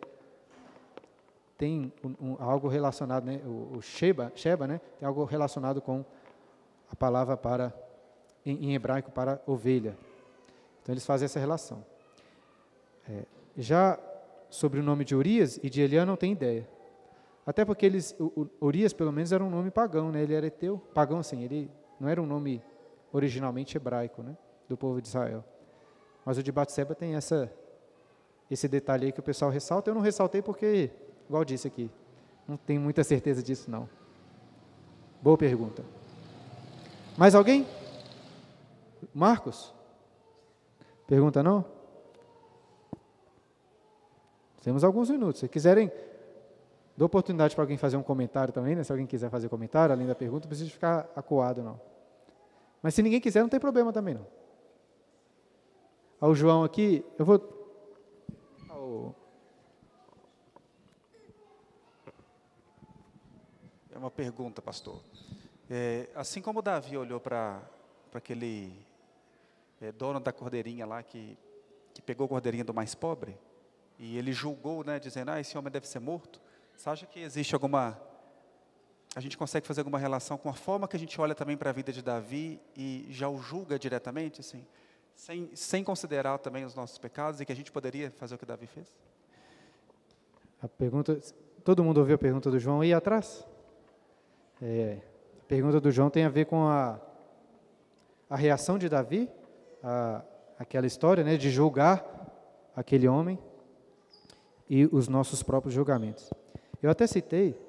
[1.57, 3.41] tem um, um, algo relacionado, né?
[3.45, 4.81] O, o Sheba, Sheba, né?
[4.99, 6.03] Tem algo relacionado com
[6.91, 7.73] a palavra para
[8.45, 9.97] em, em hebraico para ovelha.
[10.81, 11.85] Então eles fazem essa relação.
[13.09, 13.23] É,
[13.57, 13.99] já
[14.49, 16.67] sobre o nome de Urias e de Eliã não tem ideia.
[17.45, 20.21] Até porque eles, o, o, Urias pelo menos era um nome pagão, né?
[20.21, 22.61] Ele era eteu, pagão assim, ele não era um nome
[23.11, 24.37] originalmente hebraico, né?
[24.67, 25.43] Do povo de Israel.
[26.25, 27.51] Mas o de Batseba tem essa
[28.53, 29.89] esse detalhe aí que o pessoal ressalta.
[29.89, 30.91] Eu não ressaltei porque,
[31.27, 31.89] igual disse aqui,
[32.47, 33.89] não tenho muita certeza disso não.
[35.21, 35.83] Boa pergunta.
[37.17, 37.67] Mais alguém?
[39.13, 39.73] Marcos?
[41.07, 41.65] Pergunta não?
[44.63, 45.41] Temos alguns minutos.
[45.41, 45.91] Se quiserem,
[46.95, 48.83] dou oportunidade para alguém fazer um comentário também, né?
[48.83, 51.79] Se alguém quiser fazer comentário, além da pergunta, não precisa ficar acuado, não.
[52.81, 54.25] Mas se ninguém quiser, não tem problema também, não.
[56.19, 57.62] Ao João aqui, eu vou...
[63.93, 64.99] É uma pergunta, pastor.
[65.69, 67.61] É, assim como Davi olhou para
[68.11, 68.73] aquele
[69.79, 71.37] é, dono da cordeirinha lá que,
[71.93, 73.37] que pegou a cordeirinha do mais pobre
[73.99, 76.41] e ele julgou, né, dizendo, ah, esse homem deve ser morto.
[76.75, 78.01] Você acha que existe alguma,
[79.15, 81.69] a gente consegue fazer alguma relação com a forma que a gente olha também para
[81.69, 84.65] a vida de Davi e já o julga diretamente, assim,
[85.15, 88.45] sem, sem considerar também os nossos pecados e que a gente poderia fazer o que
[88.45, 88.87] Davi fez?
[90.63, 91.21] A pergunta,
[91.63, 93.45] todo mundo ouviu a pergunta do João aí atrás?
[94.61, 94.97] É,
[95.41, 96.99] a pergunta do João tem a ver com a,
[98.29, 99.29] a reação de Davi,
[99.83, 100.21] a,
[100.57, 102.05] aquela história né, de julgar
[102.75, 103.37] aquele homem
[104.69, 106.31] e os nossos próprios julgamentos.
[106.81, 107.59] Eu até citei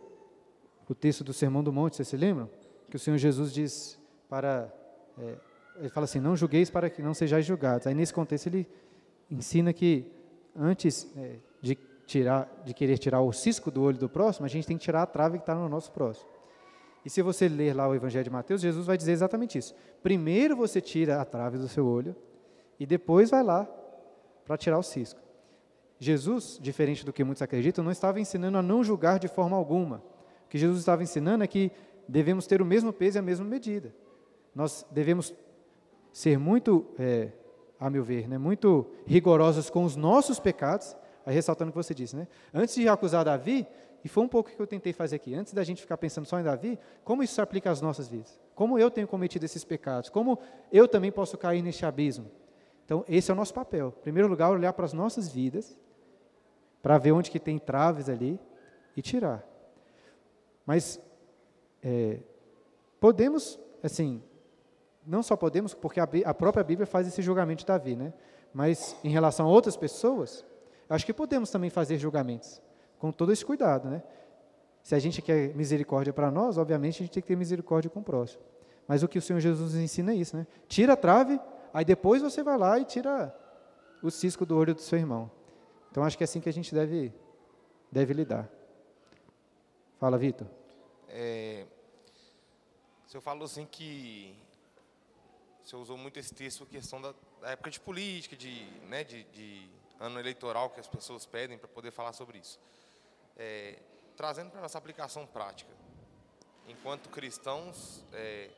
[0.89, 2.49] o texto do Sermão do Monte, vocês se lembram?
[2.91, 4.73] Que o Senhor Jesus diz para.
[5.19, 5.35] É,
[5.77, 7.87] ele fala assim: Não julgueis para que não sejais julgados.
[7.87, 8.69] Aí nesse contexto ele
[9.31, 10.11] ensina que
[10.57, 11.77] antes é, de,
[12.07, 15.03] tirar, de querer tirar o cisco do olho do próximo, a gente tem que tirar
[15.03, 16.29] a trave que está no nosso próximo.
[17.05, 19.75] E se você ler lá o Evangelho de Mateus, Jesus vai dizer exatamente isso.
[20.03, 22.17] Primeiro você tira a trave do seu olho
[22.81, 23.69] e depois vai lá
[24.45, 25.21] para tirar o cisco.
[25.99, 30.03] Jesus, diferente do que muitos acreditam, não estava ensinando a não julgar de forma alguma.
[30.47, 31.71] O que Jesus estava ensinando é que
[32.09, 33.95] devemos ter o mesmo peso e a mesma medida.
[34.55, 35.35] nós devemos
[36.13, 37.33] ser muito, é,
[37.81, 40.97] a meu ver, né, muito rigorosos com os nossos pecados,
[41.27, 42.29] aí ressaltando o que você disse, né?
[42.53, 43.67] Antes de acusar Davi,
[44.05, 46.39] e foi um pouco que eu tentei fazer aqui, antes da gente ficar pensando só
[46.39, 48.39] em Davi, como isso se aplica às nossas vidas?
[48.55, 50.11] Como eu tenho cometido esses pecados?
[50.11, 50.39] Como
[50.71, 52.31] eu também posso cair neste abismo?
[52.85, 53.95] Então, esse é o nosso papel.
[53.99, 55.79] Em primeiro lugar, olhar para as nossas vidas,
[56.83, 58.39] para ver onde que tem traves ali
[58.95, 59.43] e tirar.
[60.67, 61.01] Mas
[61.83, 62.19] é,
[63.01, 64.23] podemos, assim,
[65.07, 68.13] não só podemos, porque a, a, própria Bíblia faz esse julgamento de Davi, né?
[68.53, 70.45] Mas em relação a outras pessoas,
[70.91, 72.61] acho que podemos também fazer julgamentos,
[73.05, 74.03] com todo esse cuidado, né?
[74.83, 78.01] Se a gente quer misericórdia para nós, obviamente a gente tem que ter misericórdia com
[78.01, 78.43] o próximo.
[78.89, 80.47] Mas o que o Senhor Jesus nos ensina é isso, né?
[80.67, 81.39] Tira a trave,
[81.75, 83.39] aí depois você vai lá e tira
[84.03, 85.31] o cisco do olho do seu irmão.
[85.91, 87.13] Então acho que é assim que a gente deve,
[87.93, 88.49] deve lidar.
[90.01, 90.47] Fala, Vitor.
[91.11, 91.67] É,
[93.07, 94.35] o senhor falou assim que
[95.63, 99.25] o senhor usou muito esse texto, questão da, da época de política, de, né, de,
[99.25, 99.69] de,
[100.01, 102.59] ano eleitoral que as pessoas pedem para poder falar sobre isso.
[103.37, 103.79] É,
[104.17, 105.73] trazendo para a nossa aplicação prática,
[106.69, 108.51] enquanto cristãos é,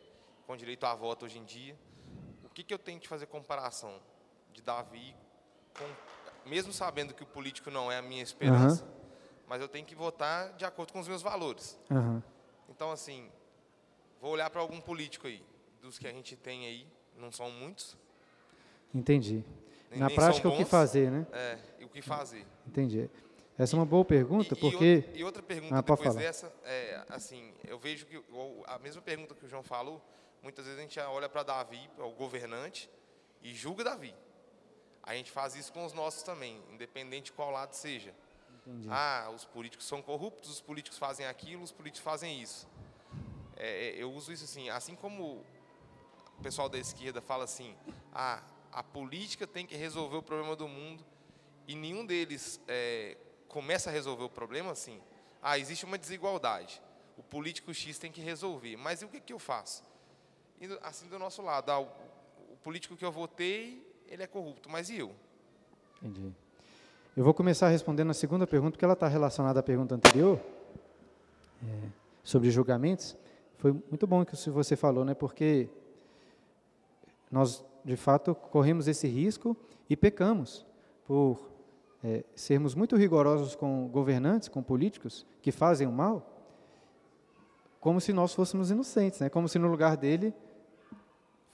[0.46, 1.76] com direito a voto hoje em dia,
[2.44, 4.00] o que, que eu tenho que fazer comparação
[4.52, 5.14] de Davi,
[5.76, 8.90] com, mesmo sabendo que o político não é a minha esperança, uhum.
[9.46, 11.78] mas eu tenho que votar de acordo com os meus valores.
[11.90, 12.22] Uhum.
[12.68, 13.30] Então, assim,
[14.20, 15.42] vou olhar para algum político aí,
[15.80, 17.96] dos que a gente tem aí, não são muitos.
[18.94, 19.44] Entendi.
[19.90, 21.26] Nem, Na nem prática, o que fazer, né?
[21.32, 22.46] É, o que fazer.
[22.66, 23.10] Entendi.
[23.58, 25.04] Essa é uma boa pergunta, e, porque...
[25.14, 28.22] E outra, pergunta ah, depois dessa, é, assim, eu vejo que
[28.66, 30.02] a mesma pergunta que o João falou,
[30.42, 32.90] muitas vezes a gente olha para Davi, o governante,
[33.42, 34.14] e julga Davi.
[35.02, 38.14] A gente faz isso com os nossos também, independente de qual lado seja.
[38.66, 38.88] Entendi.
[38.90, 42.68] Ah, os políticos são corruptos, os políticos fazem aquilo, os políticos fazem isso.
[43.56, 45.44] É, é eu uso isso assim, assim como
[46.38, 47.74] o pessoal da esquerda fala assim,
[48.12, 51.02] ah, a política tem que resolver o problema do mundo,
[51.66, 53.16] e nenhum deles é,
[53.48, 55.00] começa a resolver o problema assim,
[55.42, 56.80] ah, existe uma desigualdade,
[57.16, 59.82] o político X tem que resolver, mas e o que, que eu faço?
[60.60, 64.68] E, assim do nosso lado, ah, o, o político que eu votei, ele é corrupto,
[64.68, 65.14] mas e eu?
[66.02, 66.32] Entendi.
[67.16, 70.38] Eu vou começar respondendo a segunda pergunta, porque ela está relacionada à pergunta anterior,
[71.62, 71.88] é,
[72.22, 73.16] sobre julgamentos.
[73.56, 75.14] Foi muito bom que você falou, né?
[75.14, 75.68] Porque
[77.30, 79.56] nós, de fato, corremos esse risco
[79.88, 80.66] e pecamos
[81.06, 81.50] por
[82.06, 86.24] é, sermos muito rigorosos com governantes, com políticos que fazem o mal,
[87.80, 89.28] como se nós fôssemos inocentes, né?
[89.28, 90.32] como se no lugar dele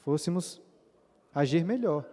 [0.01, 0.61] fôssemos
[1.35, 2.05] agir melhor.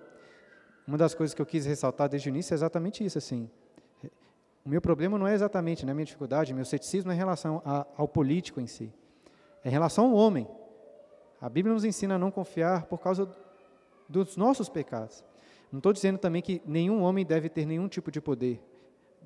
[0.88, 3.50] Uma das coisas que eu quis ressaltar desde o início é exatamente isso, assim.
[4.64, 7.86] O meu problema não é exatamente, né, minha dificuldade, meu ceticismo é em relação a,
[7.98, 8.94] ao político em si.
[9.66, 10.48] É em relação ao homem.
[11.42, 13.30] A Bíblia nos ensina a não confiar por causa
[14.08, 15.24] dos nossos pecados.
[15.72, 18.61] Não estou dizendo também que nenhum homem deve ter nenhum tipo de poder.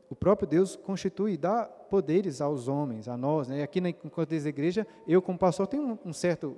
[0.10, 3.48] O próprio Deus constitui e dá poderes aos homens, a nós.
[3.48, 3.64] Né?
[3.64, 6.58] Aqui na contexto da igreja, eu como pastor tenho um certo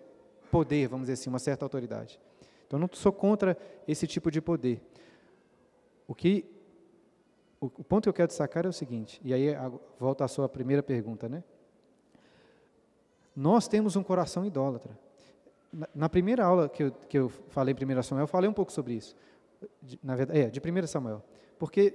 [0.52, 2.20] poder, vamos dizer assim, uma certa autoridade.
[2.66, 3.58] Então não sou contra
[3.88, 4.82] esse tipo de poder.
[6.08, 6.46] O que
[7.62, 9.48] o, ponto que eu quero destacar é o seguinte, e aí
[10.00, 11.44] volta à sua primeira pergunta, né?
[13.36, 14.96] Nós temos um coração idólatra
[15.94, 18.72] na primeira aula que eu, que eu falei em 1 Samuel, eu falei um pouco
[18.72, 19.16] sobre isso.
[19.82, 21.24] De, na verdade, é, de 1 Samuel.
[21.58, 21.94] Porque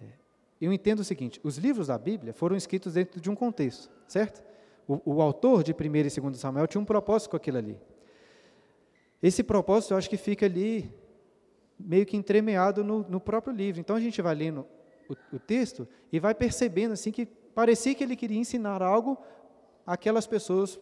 [0.00, 0.04] é,
[0.60, 4.42] eu entendo o seguinte: os livros da Bíblia foram escritos dentro de um contexto, certo?
[4.86, 7.78] O, o autor de 1 e 2 Samuel tinha um propósito com aquilo ali.
[9.22, 10.92] Esse propósito eu acho que fica ali
[11.78, 13.80] meio que entremeado no, no próprio livro.
[13.80, 14.66] Então a gente vai lendo
[15.08, 19.18] o, o texto e vai percebendo assim que parecia que ele queria ensinar algo
[19.86, 20.78] àquelas pessoas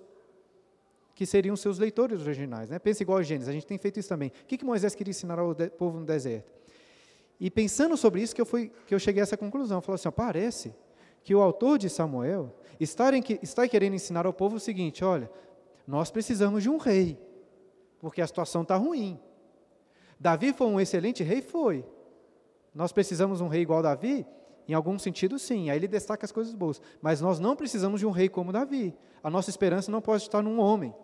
[1.16, 2.68] que seriam seus leitores originais.
[2.68, 2.78] Né?
[2.78, 4.28] Pensa igual a Gênesis, a gente tem feito isso também.
[4.28, 6.52] O que, que Moisés queria ensinar ao povo no deserto?
[7.40, 9.80] E pensando sobre isso que eu, fui, que eu cheguei a essa conclusão.
[9.80, 10.74] Falou assim, ó, parece
[11.24, 15.30] que o autor de Samuel está, em, está querendo ensinar ao povo o seguinte, olha,
[15.86, 17.18] nós precisamos de um rei,
[17.98, 19.18] porque a situação está ruim.
[20.20, 21.40] Davi foi um excelente rei?
[21.40, 21.82] Foi.
[22.74, 24.26] Nós precisamos de um rei igual Davi?
[24.68, 25.70] Em algum sentido, sim.
[25.70, 26.80] Aí ele destaca as coisas boas.
[27.00, 28.94] Mas nós não precisamos de um rei como Davi.
[29.22, 30.94] A nossa esperança não pode estar num homem.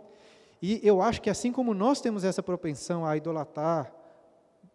[0.62, 3.92] E eu acho que assim como nós temos essa propensão a idolatrar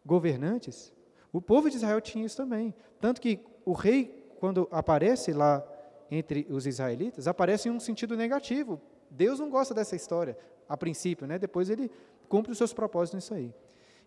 [0.05, 0.93] governantes,
[1.31, 2.75] o povo de Israel tinha isso também.
[2.99, 5.65] Tanto que o rei, quando aparece lá
[6.11, 8.81] entre os israelitas, aparece em um sentido negativo.
[9.09, 11.39] Deus não gosta dessa história, a princípio, né?
[11.39, 11.89] depois ele
[12.27, 13.53] cumpre os seus propósitos nisso aí.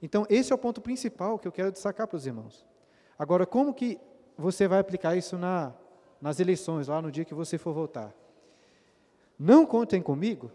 [0.02, 2.66] Então, esse é o ponto principal que eu quero destacar para os irmãos.
[3.18, 3.98] Agora, como que
[4.36, 5.74] você vai aplicar isso na,
[6.20, 8.14] nas eleições, lá no dia que você for votar?
[9.38, 10.50] Não contem comigo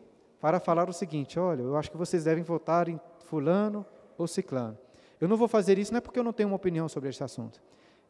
[0.46, 3.84] para falar o seguinte: olha, eu acho que vocês devem votar em Fulano
[4.16, 4.78] ou Ciclano.
[5.20, 7.24] Eu não vou fazer isso não é porque eu não tenho uma opinião sobre esse
[7.24, 7.60] assunto,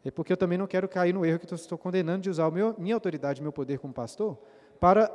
[0.04, 2.76] é porque eu também não quero cair no erro que estou condenando de usar meu,
[2.78, 4.38] minha autoridade, meu poder como pastor,
[4.82, 5.10] para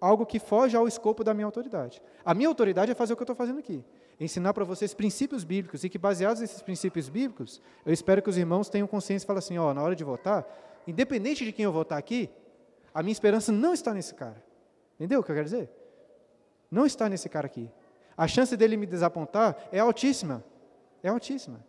[0.00, 2.00] algo que foge ao escopo da minha autoridade.
[2.24, 3.84] A minha autoridade é fazer o que eu estou fazendo aqui,
[4.20, 8.38] ensinar para vocês princípios bíblicos e que baseados nesses princípios bíblicos, eu espero que os
[8.38, 10.46] irmãos tenham consciência e falem assim, ó, na hora de votar,
[10.86, 12.30] independente de quem eu votar aqui,
[12.94, 14.40] a minha esperança não está nesse cara.
[15.00, 15.79] Entendeu o que eu quero dizer?
[16.70, 17.68] Não está nesse cara aqui.
[18.16, 20.44] A chance dele me desapontar é altíssima.
[21.02, 21.64] É altíssima.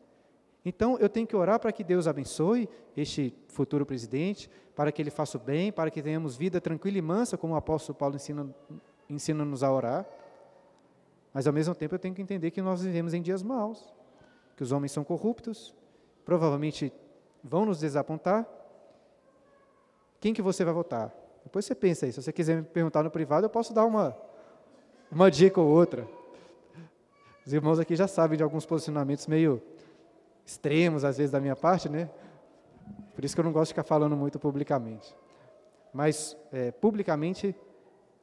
[0.64, 5.10] Então eu tenho que orar para que Deus abençoe este futuro presidente, para que ele
[5.10, 8.54] faça o bem, para que tenhamos vida tranquila e mansa, como o apóstolo Paulo ensina-nos
[9.10, 10.06] ensina a orar.
[11.34, 13.94] Mas ao mesmo tempo eu tenho que entender que nós vivemos em dias maus,
[14.56, 15.74] que os homens são corruptos,
[16.24, 16.94] provavelmente
[17.44, 18.48] vão nos desapontar.
[20.20, 21.14] Quem que você vai votar?
[21.44, 22.12] Depois você pensa aí.
[22.12, 24.16] Se você quiser me perguntar no privado, eu posso dar uma,
[25.12, 26.08] uma dica ou outra.
[27.46, 29.62] Os irmãos aqui já sabem de alguns posicionamentos meio
[30.46, 32.10] extremos, às vezes, da minha parte, né?
[33.14, 35.16] Por isso que eu não gosto de ficar falando muito publicamente.
[35.94, 37.56] Mas, é, publicamente,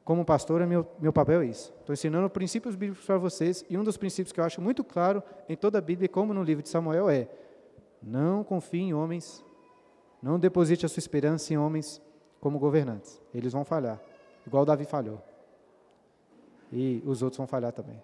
[0.03, 1.71] como pastor, meu, meu papel é isso.
[1.79, 5.21] Estou ensinando princípios bíblicos para vocês, e um dos princípios que eu acho muito claro
[5.47, 7.27] em toda a Bíblia, como no livro de Samuel, é:
[8.01, 9.45] não confie em homens,
[10.21, 12.01] não deposite a sua esperança em homens
[12.41, 13.21] como governantes.
[13.33, 14.01] Eles vão falhar,
[14.47, 15.28] igual Davi falhou.
[16.71, 18.01] E os outros vão falhar também.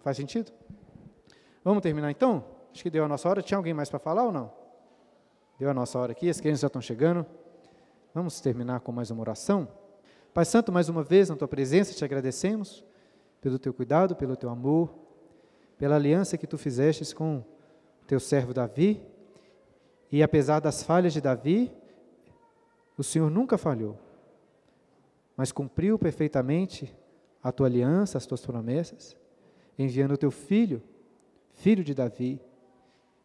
[0.00, 0.52] Faz sentido?
[1.62, 2.44] Vamos terminar então?
[2.72, 3.42] Acho que deu a nossa hora.
[3.42, 4.52] Tinha alguém mais para falar ou não?
[5.58, 7.26] Deu a nossa hora aqui, as crianças já estão chegando.
[8.14, 9.68] Vamos terminar com mais uma oração.
[10.32, 12.84] Pai Santo, mais uma vez, na tua presença, te agradecemos
[13.40, 14.94] pelo teu cuidado, pelo teu amor,
[15.76, 17.42] pela aliança que tu fizestes com
[18.06, 19.02] teu servo Davi.
[20.10, 21.72] E apesar das falhas de Davi,
[22.96, 23.98] o Senhor nunca falhou,
[25.36, 26.96] mas cumpriu perfeitamente
[27.42, 29.16] a tua aliança, as tuas promessas
[29.78, 30.82] enviando o teu filho,
[31.54, 32.40] filho de Davi,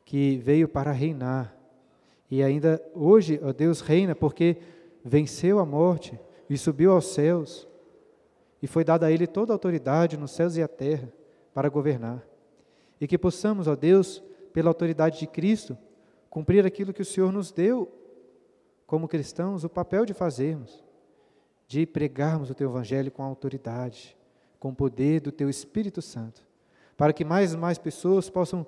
[0.05, 1.55] que veio para reinar.
[2.29, 4.57] E ainda hoje, ó Deus, reina porque
[5.03, 7.67] venceu a morte e subiu aos céus,
[8.61, 11.11] e foi dada a ele toda a autoridade nos céus e a terra
[11.53, 12.25] para governar.
[13.01, 15.77] E que possamos, ó Deus, pela autoridade de Cristo,
[16.29, 17.91] cumprir aquilo que o Senhor nos deu
[18.85, 20.82] como cristãos, o papel de fazermos,
[21.67, 24.15] de pregarmos o teu evangelho com autoridade,
[24.59, 26.45] com o poder do Teu Espírito Santo,
[26.95, 28.65] para que mais e mais pessoas possam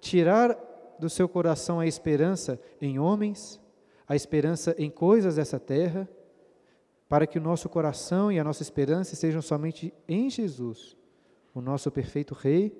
[0.00, 0.56] tirar
[0.98, 3.60] do seu coração a esperança em homens,
[4.06, 6.08] a esperança em coisas dessa terra,
[7.08, 10.96] para que o nosso coração e a nossa esperança estejam somente em Jesus,
[11.54, 12.76] o nosso perfeito Rei,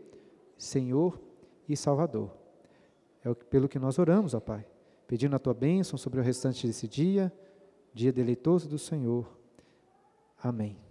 [0.57, 1.19] Senhor
[1.69, 2.31] e Salvador.
[3.25, 4.67] É pelo que nós oramos, ó Pai,
[5.07, 7.33] pedindo a tua bênção sobre o restante desse dia,
[7.95, 9.38] dia deleitoso do Senhor.
[10.39, 10.88] Amém.